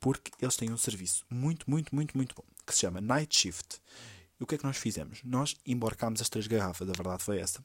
porque 0.00 0.32
eles 0.40 0.56
têm 0.56 0.72
um 0.72 0.78
serviço 0.78 1.24
muito, 1.28 1.70
muito, 1.70 1.94
muito, 1.94 2.16
muito 2.16 2.34
bom, 2.34 2.44
que 2.66 2.74
se 2.74 2.80
chama 2.80 3.00
Night 3.00 3.38
Shift. 3.38 3.80
E 4.40 4.42
o 4.42 4.46
que 4.46 4.54
é 4.54 4.58
que 4.58 4.64
nós 4.64 4.78
fizemos? 4.78 5.20
Nós 5.22 5.54
embarcámos 5.66 6.22
as 6.22 6.30
três 6.30 6.46
garrafas, 6.46 6.88
a 6.88 6.92
verdade 6.92 7.22
foi 7.22 7.38
essa. 7.38 7.62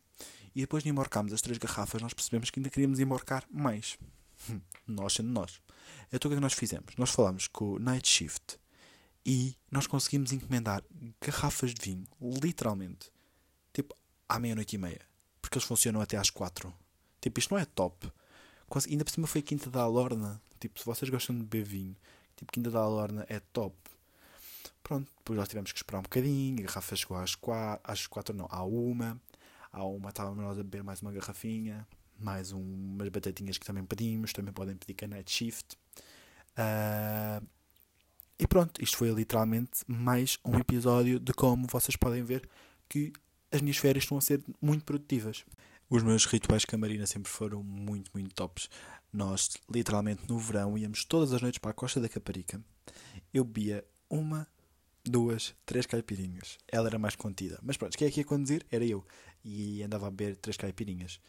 E 0.54 0.62
depois 0.62 0.84
de 0.84 0.90
embarcarmos 0.90 1.32
as 1.32 1.42
três 1.42 1.58
garrafas, 1.58 2.02
nós 2.02 2.14
percebemos 2.14 2.50
que 2.50 2.60
ainda 2.60 2.70
queríamos 2.70 3.00
embarcar 3.00 3.46
mais. 3.50 3.98
nós 4.86 5.14
sendo 5.14 5.30
nós. 5.30 5.62
Então 6.12 6.28
o 6.28 6.30
que 6.30 6.34
é 6.34 6.38
que 6.38 6.42
nós 6.42 6.54
fizemos? 6.54 6.96
Nós 6.98 7.12
falámos 7.12 7.48
com 7.48 7.74
o 7.74 7.80
Night 7.80 8.08
Shift 8.08 8.60
e 9.26 9.56
nós 9.72 9.88
conseguimos 9.88 10.32
encomendar 10.34 10.84
garrafas 11.22 11.74
de 11.74 11.82
vinho, 11.82 12.06
literalmente, 12.22 13.10
tipo, 13.74 13.96
à 14.28 14.38
meia-noite 14.38 14.76
e 14.76 14.80
meia. 14.80 15.15
Porque 15.46 15.60
eles 15.60 15.68
funcionam 15.68 16.02
até 16.02 16.18
às 16.18 16.32
quatro. 16.32 16.74
Tipo, 17.22 17.40
isto 17.40 17.54
não 17.54 17.62
é 17.62 17.66
top. 17.66 18.12
Ainda 18.90 19.06
por 19.06 19.12
cima 19.12 19.28
foi 19.28 19.44
Quinta 19.44 19.70
da 19.70 19.82
Alorna. 19.82 20.42
Tipo, 20.60 20.80
se 20.80 20.86
vocês 20.86 21.08
gostam 21.08 21.36
de 21.36 21.44
beber 21.44 21.64
vinho, 21.64 21.96
tipo, 22.36 22.52
Quinta 22.52 22.72
da 22.72 22.80
Alorna 22.80 23.28
é 23.30 23.40
top. 23.40 23.76
Pronto, 24.82 25.08
depois 25.18 25.38
nós 25.38 25.48
tivemos 25.48 25.72
que 25.72 25.78
esperar 25.78 26.00
um 26.00 26.02
bocadinho, 26.02 26.64
a 26.64 26.68
garrafa 26.68 26.96
chegou 26.96 27.16
às 27.16 27.36
quatro, 27.36 27.92
às 27.92 28.08
quatro 28.08 28.36
não, 28.36 28.48
à 28.50 28.64
uma, 28.64 29.22
à 29.72 29.86
uma 29.86 30.10
estávamos 30.10 30.44
nós 30.44 30.58
a 30.58 30.64
beber 30.64 30.84
mais 30.84 31.04
uma 31.04 31.12
garrafinha, 31.12 31.88
mais 32.20 32.52
um, 32.52 32.60
umas 32.60 33.10
batatinhas 33.10 33.60
que 33.60 33.66
também 33.68 33.86
pedimos, 33.86 34.34
também 34.34 34.52
podem 34.52 34.76
pedir 34.76 34.96
com 34.96 35.06
a 35.06 35.08
Night 35.10 35.32
Shift. 35.32 35.78
Uh, 36.58 37.46
e 38.40 38.48
pronto, 38.48 38.84
isto 38.84 38.98
foi 38.98 39.12
literalmente 39.12 39.82
mais 39.88 40.40
um 40.44 40.58
episódio 40.58 41.20
de 41.20 41.34
como 41.34 41.68
vocês 41.68 41.96
podem 41.96 42.24
ver 42.24 42.50
que 42.90 43.14
as 43.52 43.62
minhas 43.62 43.78
férias 43.78 44.04
estão 44.04 44.18
a 44.18 44.22
ser 44.22 44.44
muito 44.62 44.84
produtivas. 44.84 45.46
Os 45.90 46.02
meus 46.04 46.26
rituais 46.26 46.66
camarina 46.66 47.06
sempre 47.06 47.32
foram 47.32 47.64
muito, 47.64 48.10
muito 48.14 48.34
tops. 48.34 48.70
Nós, 49.14 49.52
literalmente, 49.72 50.24
no 50.28 50.38
verão, 50.40 50.78
íamos 50.78 51.06
todas 51.06 51.32
as 51.32 51.42
noites 51.42 51.60
para 51.60 51.72
a 51.72 51.74
costa 51.74 52.02
da 52.02 52.10
Caparica. 52.10 52.60
Eu 53.34 53.44
bebia 53.46 53.86
uma 54.10 54.48
duas, 55.04 55.56
três 55.66 55.86
caipirinhas. 55.86 56.58
Ela 56.68 56.88
era 56.88 57.00
mais 57.00 57.16
contida. 57.16 57.60
Mas 57.62 57.78
pronto, 57.78 57.98
quem 57.98 58.08
é 58.08 58.12
que 58.12 58.22
ia 58.22 58.26
conduzir? 58.26 58.66
Era 58.72 58.84
eu. 58.84 59.06
E 59.44 59.84
andava 59.84 60.08
a 60.08 60.12
beber 60.12 60.36
três 60.38 60.58
caipirinhas. 60.58 61.20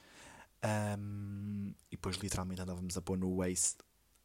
Um, 0.98 1.74
e 1.90 1.96
depois 1.96 2.16
literalmente 2.16 2.62
andávamos 2.62 2.96
a 2.96 3.02
pôr 3.02 3.18
no 3.18 3.36
Waze 3.36 3.76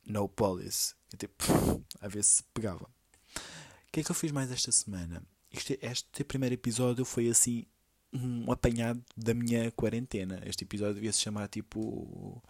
No 0.06 0.30
Police. 0.30 0.96
E, 1.14 1.18
tipo, 1.18 1.44
a 2.00 2.08
ver 2.08 2.24
se 2.24 2.42
pegava. 2.54 2.86
O 2.86 3.92
que 3.92 4.00
é 4.00 4.04
que 4.04 4.12
eu 4.12 4.16
fiz 4.16 4.32
mais 4.32 4.52
esta 4.52 4.72
semana? 4.72 5.22
Este, 5.52 5.78
este 5.82 6.24
primeiro 6.24 6.56
episódio 6.56 7.04
foi 7.04 7.28
assim 7.30 7.66
um 8.14 8.52
apanhado 8.52 9.04
da 9.16 9.34
minha 9.34 9.72
quarentena. 9.72 10.42
Este 10.46 10.64
episódio 10.64 10.96
devia 10.96 11.14
se 11.14 11.20
chamar 11.20 11.48
tipo 11.48 12.42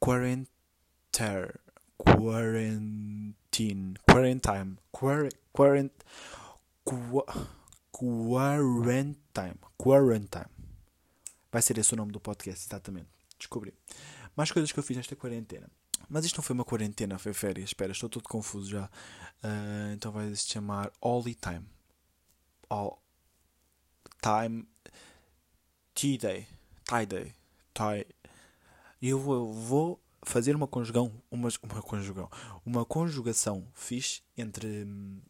Quarenter. 0.00 1.60
Quarantine. 1.96 3.94
Quarantine. 4.06 4.76
Quarant, 4.92 5.92
quarantine. 7.92 9.54
Quarantine. 9.76 10.46
Vai 11.50 11.62
ser 11.62 11.78
esse 11.78 11.94
o 11.94 11.96
nome 11.96 12.12
do 12.12 12.20
podcast, 12.20 12.66
exatamente. 12.66 13.08
Descobri. 13.38 13.74
Mais 14.36 14.52
coisas 14.52 14.70
que 14.70 14.78
eu 14.78 14.82
fiz 14.82 14.96
nesta 14.96 15.16
quarentena. 15.16 15.68
Mas 16.08 16.24
isto 16.24 16.36
não 16.36 16.42
foi 16.42 16.54
uma 16.54 16.64
quarentena, 16.64 17.18
foi 17.18 17.32
férias. 17.32 17.70
Espera, 17.70 17.92
estou 17.92 18.08
todo 18.08 18.28
confuso 18.28 18.70
já. 18.70 18.84
Uh, 19.42 19.92
então 19.94 20.12
vai 20.12 20.34
se 20.34 20.48
chamar 20.48 20.92
All 21.00 21.22
Time. 21.24 21.66
All 22.68 23.02
Time. 24.20 24.66
T-Day. 25.94 26.46
Tie-Day. 26.84 27.34
Tie. 27.74 28.06
E 29.00 29.08
eu 29.08 29.18
vou, 29.18 29.52
vou 29.52 30.00
fazer 30.22 30.54
uma 30.54 30.66
conjugão, 30.66 31.12
uma, 31.30 31.48
uma 31.62 31.82
conjugão, 31.82 32.30
uma 32.64 32.84
conjugação 32.84 33.66
fixe 33.74 34.22
entre 34.36 34.84
hum, 34.84 35.20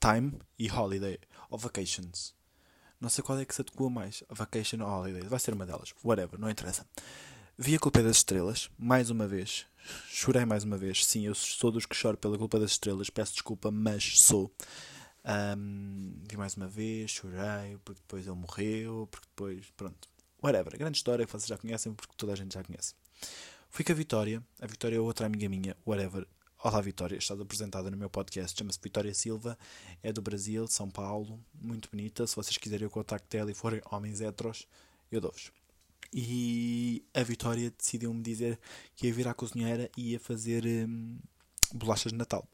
time 0.00 0.38
e 0.58 0.70
holiday 0.70 1.18
ou 1.50 1.58
vacations. 1.58 2.34
Não 3.00 3.08
sei 3.08 3.22
qual 3.22 3.38
é 3.38 3.44
que 3.44 3.54
se 3.54 3.60
adequa 3.60 3.88
mais, 3.88 4.24
vacation 4.28 4.80
ou 4.80 4.88
holiday. 4.88 5.22
Vai 5.28 5.38
ser 5.38 5.54
uma 5.54 5.64
delas, 5.64 5.94
whatever, 6.02 6.38
não 6.38 6.50
interessa. 6.50 6.86
Vi 7.56 7.74
a 7.74 7.78
culpa 7.78 8.02
das 8.02 8.18
estrelas, 8.18 8.70
mais 8.78 9.10
uma 9.10 9.26
vez. 9.26 9.66
Chorei 10.08 10.44
mais 10.44 10.64
uma 10.64 10.76
vez. 10.76 11.04
Sim, 11.04 11.26
eu 11.26 11.34
sou 11.34 11.70
dos 11.70 11.86
que 11.86 11.96
choro 11.96 12.16
pela 12.16 12.38
culpa 12.38 12.58
das 12.58 12.72
estrelas. 12.72 13.10
Peço 13.10 13.32
desculpa, 13.32 13.70
mas 13.70 14.20
sou. 14.20 14.52
Um, 15.28 16.14
vi 16.26 16.38
mais 16.38 16.56
uma 16.56 16.66
vez, 16.66 17.10
chorei, 17.10 17.76
porque 17.84 18.00
depois 18.00 18.26
ele 18.26 18.36
morreu, 18.36 19.06
porque 19.10 19.26
depois, 19.28 19.70
pronto. 19.76 20.08
Whatever, 20.42 20.78
grande 20.78 20.96
história 20.96 21.26
que 21.26 21.32
vocês 21.32 21.46
já 21.46 21.58
conhecem, 21.58 21.92
porque 21.92 22.14
toda 22.16 22.32
a 22.32 22.36
gente 22.36 22.54
já 22.54 22.64
conhece. 22.64 22.94
Fui 23.68 23.84
com 23.84 23.92
a 23.92 23.94
Vitória, 23.94 24.42
a 24.60 24.66
Vitória 24.66 24.96
é 24.96 25.00
outra 25.00 25.26
amiga 25.26 25.48
minha, 25.48 25.76
whatever. 25.86 26.26
Olá 26.64 26.80
Vitória, 26.80 27.16
estás 27.16 27.38
apresentada 27.40 27.90
no 27.90 27.96
meu 27.96 28.08
podcast, 28.08 28.58
chama-se 28.58 28.78
Vitória 28.82 29.12
Silva, 29.12 29.58
é 30.02 30.12
do 30.12 30.22
Brasil, 30.22 30.64
de 30.64 30.72
São 30.72 30.90
Paulo, 30.90 31.38
muito 31.54 31.90
bonita. 31.90 32.26
Se 32.26 32.34
vocês 32.34 32.56
quiserem 32.56 32.86
o 32.86 32.90
contacto 32.90 33.28
dela 33.28 33.50
e 33.50 33.54
forem 33.54 33.82
homens 33.90 34.20
heteros, 34.20 34.66
eu 35.12 35.20
dou-vos. 35.20 35.52
E 36.12 37.04
a 37.12 37.22
Vitória 37.22 37.70
decidiu-me 37.70 38.22
dizer 38.22 38.58
que 38.96 39.06
ia 39.06 39.12
vir 39.12 39.28
à 39.28 39.34
cozinheira 39.34 39.90
e 39.96 40.12
ia 40.12 40.20
fazer 40.20 40.64
hum, 40.64 41.18
bolachas 41.74 42.12
de 42.12 42.18
Natal. 42.18 42.48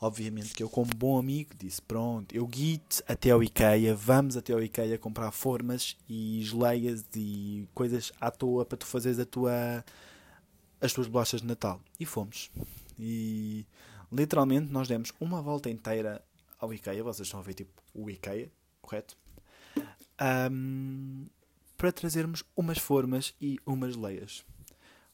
Obviamente 0.00 0.54
que 0.54 0.62
eu, 0.62 0.68
como 0.68 0.94
bom 0.94 1.18
amigo, 1.18 1.50
disse: 1.58 1.82
Pronto, 1.82 2.32
eu 2.32 2.46
guite 2.46 3.02
até 3.06 3.30
ao 3.30 3.42
IKEA, 3.42 3.96
vamos 3.96 4.36
até 4.36 4.52
ao 4.52 4.62
IKEA 4.62 4.96
comprar 4.96 5.32
formas 5.32 5.96
e 6.08 6.40
geleias 6.44 7.04
e 7.16 7.66
coisas 7.74 8.12
à 8.20 8.30
toa 8.30 8.64
para 8.64 8.78
tu 8.78 8.86
fazeres 8.86 9.18
a 9.18 9.24
tua 9.24 9.84
as 10.80 10.92
tuas 10.92 11.08
bolachas 11.08 11.40
de 11.40 11.48
Natal. 11.48 11.80
E 11.98 12.06
fomos. 12.06 12.48
E 12.96 13.66
literalmente 14.12 14.70
nós 14.70 14.86
demos 14.86 15.12
uma 15.18 15.42
volta 15.42 15.68
inteira 15.68 16.24
ao 16.60 16.72
IKEA. 16.72 17.02
Vocês 17.02 17.26
estão 17.26 17.40
a 17.40 17.42
ver 17.42 17.54
tipo 17.54 17.82
o 17.92 18.08
IKEA, 18.08 18.52
correto? 18.80 19.16
Um, 20.52 21.26
para 21.76 21.90
trazermos 21.90 22.44
umas 22.56 22.78
formas 22.78 23.34
e 23.40 23.58
umas 23.66 23.96
leias. 23.96 24.44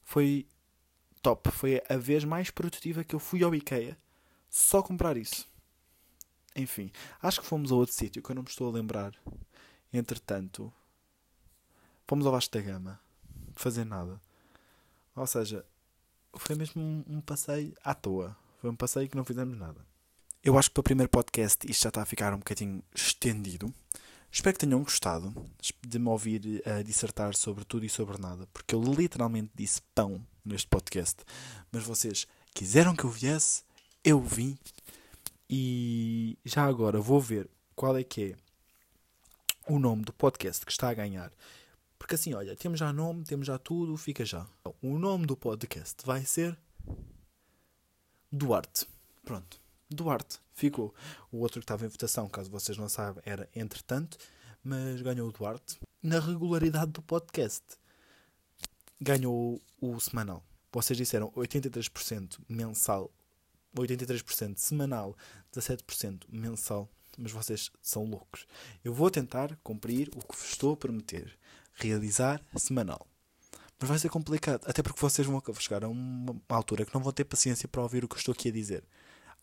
Foi 0.03 0.45
top. 1.23 1.49
Foi 1.49 1.81
a 1.89 1.97
vez 1.97 2.23
mais 2.23 2.51
produtiva 2.51 3.03
que 3.03 3.15
eu 3.15 3.19
fui 3.19 3.43
ao 3.43 3.55
IKEA 3.55 3.97
só 4.55 4.81
comprar 4.81 5.17
isso. 5.17 5.45
Enfim, 6.55 6.89
acho 7.21 7.41
que 7.41 7.45
fomos 7.45 7.73
a 7.73 7.75
outro 7.75 7.93
sítio 7.93 8.23
que 8.23 8.31
eu 8.31 8.35
não 8.35 8.43
me 8.43 8.47
estou 8.47 8.69
a 8.69 8.71
lembrar. 8.71 9.13
Entretanto, 9.91 10.71
fomos 12.07 12.25
ao 12.25 12.31
Vasco 12.31 12.53
da 12.53 12.61
Gama. 12.61 12.97
Fazer 13.53 13.83
nada. 13.83 14.19
Ou 15.13 15.27
seja, 15.27 15.65
foi 16.33 16.55
mesmo 16.55 16.81
um, 16.81 17.03
um, 17.05 17.21
passeio 17.21 17.75
à 17.83 17.93
toa. 17.93 18.35
Foi 18.61 18.69
um 18.69 18.75
passeio 18.77 19.09
que 19.09 19.17
não 19.17 19.25
fizemos 19.25 19.57
nada. 19.57 19.85
Eu 20.41 20.57
acho 20.57 20.69
que 20.69 20.75
para 20.75 20.81
o 20.81 20.83
primeiro 20.83 21.09
podcast 21.09 21.69
isto 21.69 21.83
já 21.83 21.89
está 21.89 22.01
a 22.01 22.05
ficar 22.05 22.33
um 22.33 22.37
bocadinho 22.37 22.81
estendido. 22.93 23.73
Espero 24.31 24.53
que 24.53 24.65
tenham 24.65 24.81
gostado 24.83 25.33
de 25.85 25.99
me 25.99 26.07
ouvir 26.07 26.63
uh, 26.65 26.81
dissertar 26.81 27.35
sobre 27.35 27.65
tudo 27.65 27.85
e 27.85 27.89
sobre 27.89 28.17
nada, 28.21 28.47
porque 28.53 28.73
eu 28.73 28.81
literalmente 28.81 29.51
disse 29.53 29.81
pão 29.93 30.25
neste 30.45 30.67
podcast. 30.67 31.25
Mas 31.73 31.83
vocês 31.83 32.25
quiseram 32.53 32.95
que 32.95 33.03
eu 33.03 33.09
viesse, 33.09 33.64
eu 34.05 34.21
vim. 34.21 34.57
E 35.49 36.37
já 36.45 36.63
agora 36.63 36.99
vou 37.01 37.19
ver 37.19 37.49
qual 37.75 37.97
é 37.97 38.03
que 38.03 38.31
é 38.31 38.35
o 39.67 39.79
nome 39.79 40.03
do 40.03 40.13
podcast 40.13 40.65
que 40.65 40.71
está 40.71 40.89
a 40.89 40.93
ganhar 40.93 41.31
porque 42.05 42.15
assim, 42.15 42.35
olha, 42.35 42.55
temos 42.55 42.79
já 42.79 42.93
nome, 42.93 43.23
temos 43.23 43.47
já 43.47 43.57
tudo, 43.57 43.97
fica 43.97 44.23
já. 44.23 44.45
O 44.79 44.99
nome 44.99 45.25
do 45.25 45.35
podcast 45.35 46.05
vai 46.05 46.23
ser 46.23 46.55
Duarte. 48.31 48.87
Pronto. 49.23 49.59
Duarte 49.89 50.39
ficou. 50.53 50.93
O 51.31 51.39
outro 51.39 51.59
que 51.59 51.63
estava 51.63 51.83
em 51.83 51.89
votação, 51.89 52.29
caso 52.29 52.51
vocês 52.51 52.77
não 52.77 52.87
saibam, 52.87 53.23
era 53.25 53.49
entretanto, 53.55 54.19
mas 54.63 55.01
ganhou 55.01 55.29
o 55.29 55.31
Duarte. 55.31 55.79
Na 56.03 56.19
regularidade 56.19 56.91
do 56.91 57.01
podcast, 57.01 57.63
ganhou 59.01 59.59
o 59.81 59.99
semanal. 59.99 60.43
Vocês 60.71 60.95
disseram 60.95 61.31
83% 61.31 62.37
mensal, 62.47 63.09
83% 63.83 64.57
semanal, 64.57 65.15
17% 65.53 66.23
mensal, 66.29 66.89
mas 67.17 67.31
vocês 67.31 67.71
são 67.81 68.05
loucos. 68.05 68.45
Eu 68.83 68.93
vou 68.93 69.09
tentar 69.09 69.57
cumprir 69.63 70.09
o 70.15 70.19
que 70.19 70.37
vos 70.37 70.49
estou 70.51 70.73
a 70.73 70.77
prometer, 70.77 71.37
realizar 71.73 72.41
semanal. 72.55 73.07
Mas 73.79 73.89
vai 73.89 73.99
ser 73.99 74.09
complicado, 74.09 74.61
até 74.65 74.81
porque 74.81 74.99
vocês 74.99 75.27
vão 75.27 75.41
chegar 75.59 75.83
a 75.83 75.89
uma 75.89 76.41
altura 76.47 76.85
que 76.85 76.93
não 76.93 77.01
vão 77.01 77.11
ter 77.11 77.25
paciência 77.25 77.67
para 77.67 77.81
ouvir 77.81 78.03
o 78.03 78.07
que 78.07 78.15
eu 78.15 78.19
estou 78.19 78.31
aqui 78.31 78.49
a 78.49 78.51
dizer. 78.51 78.83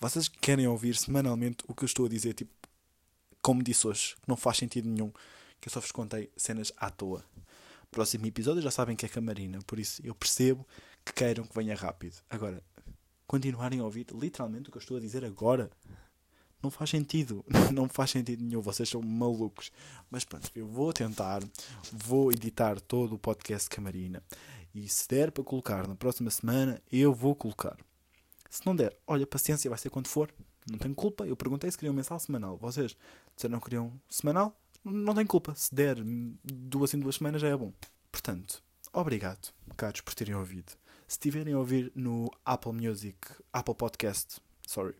Vocês 0.00 0.26
querem 0.28 0.66
ouvir 0.66 0.96
semanalmente 0.96 1.64
o 1.68 1.74
que 1.74 1.84
eu 1.84 1.86
estou 1.86 2.06
a 2.06 2.08
dizer, 2.08 2.32
tipo, 2.32 2.50
como 3.42 3.62
disse 3.62 3.86
hoje, 3.86 4.14
que 4.16 4.28
não 4.28 4.36
faz 4.36 4.56
sentido 4.56 4.88
nenhum, 4.88 5.12
que 5.60 5.68
eu 5.68 5.72
só 5.72 5.80
vos 5.80 5.92
contei 5.92 6.30
cenas 6.36 6.72
à 6.76 6.90
toa. 6.90 7.24
Próximo 7.90 8.26
episódio 8.26 8.62
já 8.62 8.70
sabem 8.70 8.96
que 8.96 9.04
é 9.04 9.08
Camarina, 9.08 9.58
por 9.66 9.78
isso 9.78 10.00
eu 10.04 10.14
percebo 10.14 10.66
que 11.04 11.12
queiram 11.12 11.44
que 11.44 11.54
venha 11.54 11.76
rápido. 11.76 12.16
Agora, 12.30 12.62
continuarem 13.32 13.80
a 13.80 13.84
ouvir 13.84 14.06
literalmente 14.12 14.68
o 14.68 14.70
que 14.70 14.76
eu 14.76 14.82
estou 14.82 14.98
a 14.98 15.00
dizer 15.00 15.24
agora, 15.24 15.70
não 16.62 16.70
faz 16.70 16.90
sentido. 16.90 17.42
Não 17.72 17.88
faz 17.88 18.10
sentido 18.10 18.44
nenhum. 18.44 18.60
Vocês 18.60 18.88
são 18.88 19.00
malucos. 19.00 19.72
Mas 20.10 20.22
pronto, 20.22 20.48
eu 20.54 20.66
vou 20.66 20.92
tentar. 20.92 21.42
Vou 21.90 22.30
editar 22.30 22.78
todo 22.78 23.14
o 23.14 23.18
podcast 23.18 23.68
Camarina. 23.70 24.22
E 24.74 24.86
se 24.86 25.08
der 25.08 25.32
para 25.32 25.42
colocar 25.42 25.88
na 25.88 25.96
próxima 25.96 26.30
semana, 26.30 26.80
eu 26.92 27.12
vou 27.12 27.34
colocar. 27.34 27.76
Se 28.50 28.64
não 28.66 28.76
der, 28.76 28.94
olha, 29.06 29.26
paciência, 29.26 29.68
vai 29.68 29.78
ser 29.78 29.88
quando 29.88 30.08
for. 30.08 30.32
Não 30.70 30.78
tenho 30.78 30.94
culpa. 30.94 31.26
Eu 31.26 31.34
perguntei 31.34 31.70
se 31.70 31.78
queriam 31.78 31.94
mensal 31.94 32.20
semanal. 32.20 32.58
Vocês 32.58 32.94
disseram 33.34 33.58
que 33.58 33.64
queriam 33.64 33.98
semanal. 34.08 34.54
Não 34.84 35.14
tenho 35.14 35.26
culpa. 35.26 35.54
Se 35.56 35.74
der 35.74 35.96
duas 36.44 36.92
em 36.92 37.00
duas 37.00 37.16
semanas 37.16 37.40
já 37.40 37.48
é 37.48 37.56
bom. 37.56 37.72
Portanto, 38.12 38.62
obrigado, 38.92 39.52
caros, 39.74 40.02
por 40.02 40.14
terem 40.14 40.34
ouvido. 40.34 40.74
Se 41.12 41.18
tiverem 41.18 41.52
a 41.52 41.58
ouvir 41.58 41.92
no 41.94 42.30
Apple 42.42 42.72
Music, 42.72 43.18
Apple 43.52 43.74
Podcast, 43.74 44.40
sorry, 44.66 44.94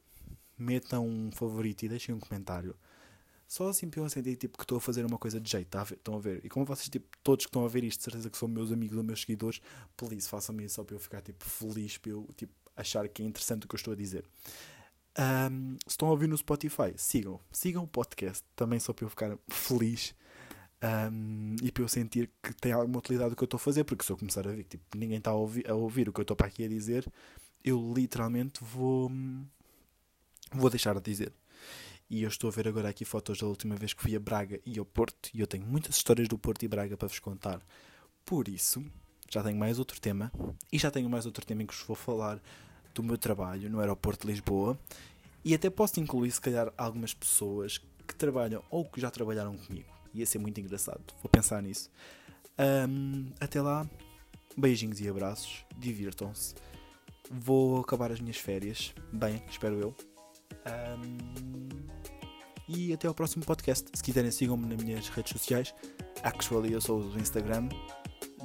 metam 0.59 1.09
um 1.09 1.33
favorito 1.33 1.85
e 1.85 1.89
deixem 1.89 2.15
um 2.15 2.21
comentário. 2.21 2.77
Só 3.49 3.71
assim 3.71 3.89
para 3.89 4.03
eu 4.03 4.11
sentir 4.11 4.37
tipo, 4.37 4.59
que 4.59 4.65
estou 4.65 4.77
a 4.77 4.81
fazer 4.83 5.07
uma 5.07 5.17
coisa 5.17 5.41
de 5.41 5.51
jeito, 5.51 5.69
tá? 5.69 5.83
estão 5.91 6.17
a 6.17 6.21
ver? 6.21 6.45
E 6.45 6.51
como 6.51 6.67
vocês, 6.67 6.91
tipo, 6.91 7.07
todos 7.23 7.47
que 7.47 7.49
estão 7.49 7.65
a 7.65 7.69
ver 7.69 7.83
isto, 7.83 8.03
certeza 8.03 8.29
que 8.29 8.37
são 8.37 8.47
meus 8.47 8.71
amigos 8.71 8.99
ou 8.99 9.03
meus 9.03 9.23
seguidores, 9.23 9.63
please, 9.97 10.29
façam-me 10.29 10.67
isso 10.67 10.75
só 10.75 10.85
para 10.85 10.97
eu 10.97 11.01
ficar 11.01 11.23
tipo, 11.23 11.43
feliz, 11.47 11.97
para 11.97 12.11
eu 12.11 12.29
tipo, 12.37 12.53
achar 12.77 13.09
que 13.09 13.23
é 13.23 13.25
interessante 13.25 13.65
o 13.65 13.69
que 13.69 13.75
eu 13.75 13.79
estou 13.79 13.95
a 13.95 13.97
dizer. 13.97 14.27
Um, 15.19 15.79
se 15.87 15.93
estão 15.93 16.09
a 16.09 16.11
ouvir 16.11 16.29
no 16.29 16.37
Spotify, 16.37 16.93
sigam, 16.95 17.41
sigam 17.51 17.85
o 17.85 17.89
podcast 17.89 18.45
também 18.55 18.79
só 18.79 18.93
para 18.93 19.07
eu 19.07 19.09
ficar 19.09 19.39
feliz 19.49 20.15
um, 20.83 21.57
e 21.63 21.71
para 21.71 21.85
eu 21.85 21.89
sentir 21.89 22.29
que 22.43 22.53
tem 22.55 22.73
alguma 22.73 22.99
utilidade 22.99 23.33
o 23.33 23.37
que 23.37 23.43
eu 23.43 23.47
estou 23.47 23.57
a 23.57 23.61
fazer, 23.61 23.85
porque 23.85 24.05
se 24.05 24.11
eu 24.11 24.17
começar 24.17 24.47
a 24.47 24.51
ver 24.51 24.65
que 24.65 24.71
tipo, 24.71 24.99
ninguém 24.99 25.19
está 25.19 25.31
a 25.31 25.35
ouvir, 25.35 25.71
a 25.71 25.75
ouvir 25.75 26.09
o 26.09 26.13
que 26.13 26.21
eu 26.21 26.23
estou 26.23 26.37
para 26.37 26.49
aqui 26.49 26.65
a 26.65 26.69
dizer, 26.69 27.07
eu 27.65 27.93
literalmente 27.97 28.63
vou 28.63 29.11
vou 30.53 30.71
deixar 30.71 30.95
de 30.95 31.03
dizer. 31.03 31.33
E 32.11 32.25
eu 32.25 32.29
estou 32.29 32.49
a 32.49 32.53
ver 32.53 32.69
agora 32.69 32.89
aqui 32.89 33.05
fotos 33.05 33.39
da 33.39 33.47
última 33.47 33.75
vez 33.77 33.95
que 33.95 34.03
fui 34.03 34.15
a 34.15 34.21
Braga 34.21 34.61
e 34.67 34.79
ao 34.79 34.85
Porto, 34.85 35.31
e 35.33 35.41
eu 35.41 35.47
tenho 35.47 35.65
muitas 35.65 35.97
histórias 35.97 36.29
do 36.29 36.37
Porto 36.37 36.63
e 36.63 36.69
Braga 36.69 36.97
para 36.97 37.09
vos 37.09 37.19
contar. 37.19 37.63
Por 38.25 38.49
isso, 38.49 38.85
já 39.31 39.43
tenho 39.43 39.57
mais 39.57 39.79
outro 39.79 39.99
tema, 40.01 40.31
e 40.71 40.79
já 40.79 40.91
tenho 40.91 41.09
mais 41.09 41.25
outro 41.25 41.47
tema 41.47 41.63
em 41.63 41.67
que 41.67 41.75
vos 41.75 41.87
vou 41.87 41.97
falar 41.97 42.39
do 42.95 43.03
meu 43.03 43.17
trabalho 43.17 43.71
no 43.71 43.81
aeroporto 43.81 44.27
de 44.27 44.33
Lisboa, 44.33 44.79
e 45.45 45.55
até 45.55 45.71
posso 45.71 46.01
incluir, 46.01 46.31
se 46.31 46.41
calhar, 46.41 46.73
algumas 46.77 47.15
pessoas 47.15 47.79
que 48.07 48.15
trabalham 48.15 48.63
ou 48.69 48.85
que 48.85 49.01
já 49.01 49.11
trabalharam 49.11 49.57
comigo. 49.57 49.92
Ia 50.15 50.27
ser 50.27 50.39
muito 50.39 50.61
engraçado, 50.61 51.03
vou 51.23 51.31
pensar 51.31 51.63
nisso. 51.63 51.91
Um, 52.59 53.31
até 53.41 53.61
lá, 53.63 53.89
beijinhos 54.57 55.01
e 55.01 55.09
abraços, 55.09 55.65
divirtam-se. 55.77 56.55
Vou 57.31 57.81
acabar 57.81 58.13
as 58.13 58.21
minhas 58.21 58.37
férias, 58.37 58.95
bem, 59.13 59.43
espero 59.49 59.81
eu. 59.81 59.95
Um, 60.67 61.69
e 62.69 62.93
até 62.93 63.09
ao 63.09 63.15
próximo 63.15 63.45
podcast. 63.45 63.89
Se 63.93 64.03
quiserem, 64.03 64.31
sigam-me 64.31 64.67
nas 64.67 64.83
minhas 64.83 65.09
redes 65.09 65.33
sociais. 65.33 65.75
Actually, 66.23 66.73
eu 66.73 66.81
sou 66.81 67.03
do 67.03 67.19
Instagram. 67.19 67.69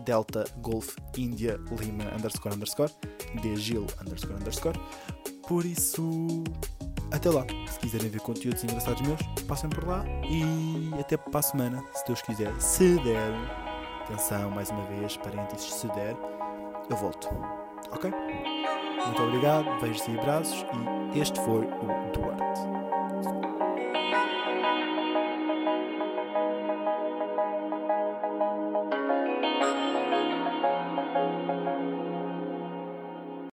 Delta 0.06 0.45
Golf 0.62 0.95
India 1.17 1.60
Lima 1.82 2.06
underscore 2.15 2.56
underscore 2.56 2.91
Dgil 3.41 3.86
underscore 3.99 4.36
underscore 4.36 4.80
Por 5.47 5.65
isso, 5.65 6.43
até 7.12 7.30
lá. 7.30 7.46
Se 7.67 7.80
quiserem 7.80 8.10
ver 8.10 8.22
conteúdos 8.22 8.63
engraçados 8.63 9.02
meus, 9.02 9.22
passem 9.48 9.70
por 9.70 9.88
lá. 9.88 10.04
E 10.24 10.91
até 11.00 11.17
para 11.17 11.39
a 11.39 11.43
semana, 11.43 11.84
se 11.93 12.06
Deus 12.06 12.22
quiser. 12.22 12.54
Se 12.60 12.96
der, 13.04 13.34
atenção 14.04 14.52
mais 14.52 14.70
uma 14.70 14.86
vez, 14.86 15.17
parênteses, 15.17 15.74
se 15.74 15.88
der, 15.88 16.15
eu 16.89 16.98
volto. 16.98 17.30
Ok? 17.91 18.12
Muito 19.06 19.24
obrigado, 19.24 19.80
beijos 19.80 20.06
e 20.08 20.20
abraços 20.20 20.65
e 21.13 21.20
este 21.20 21.39
foi 21.41 21.65
o 21.65 22.12
Duarte. 22.13 22.77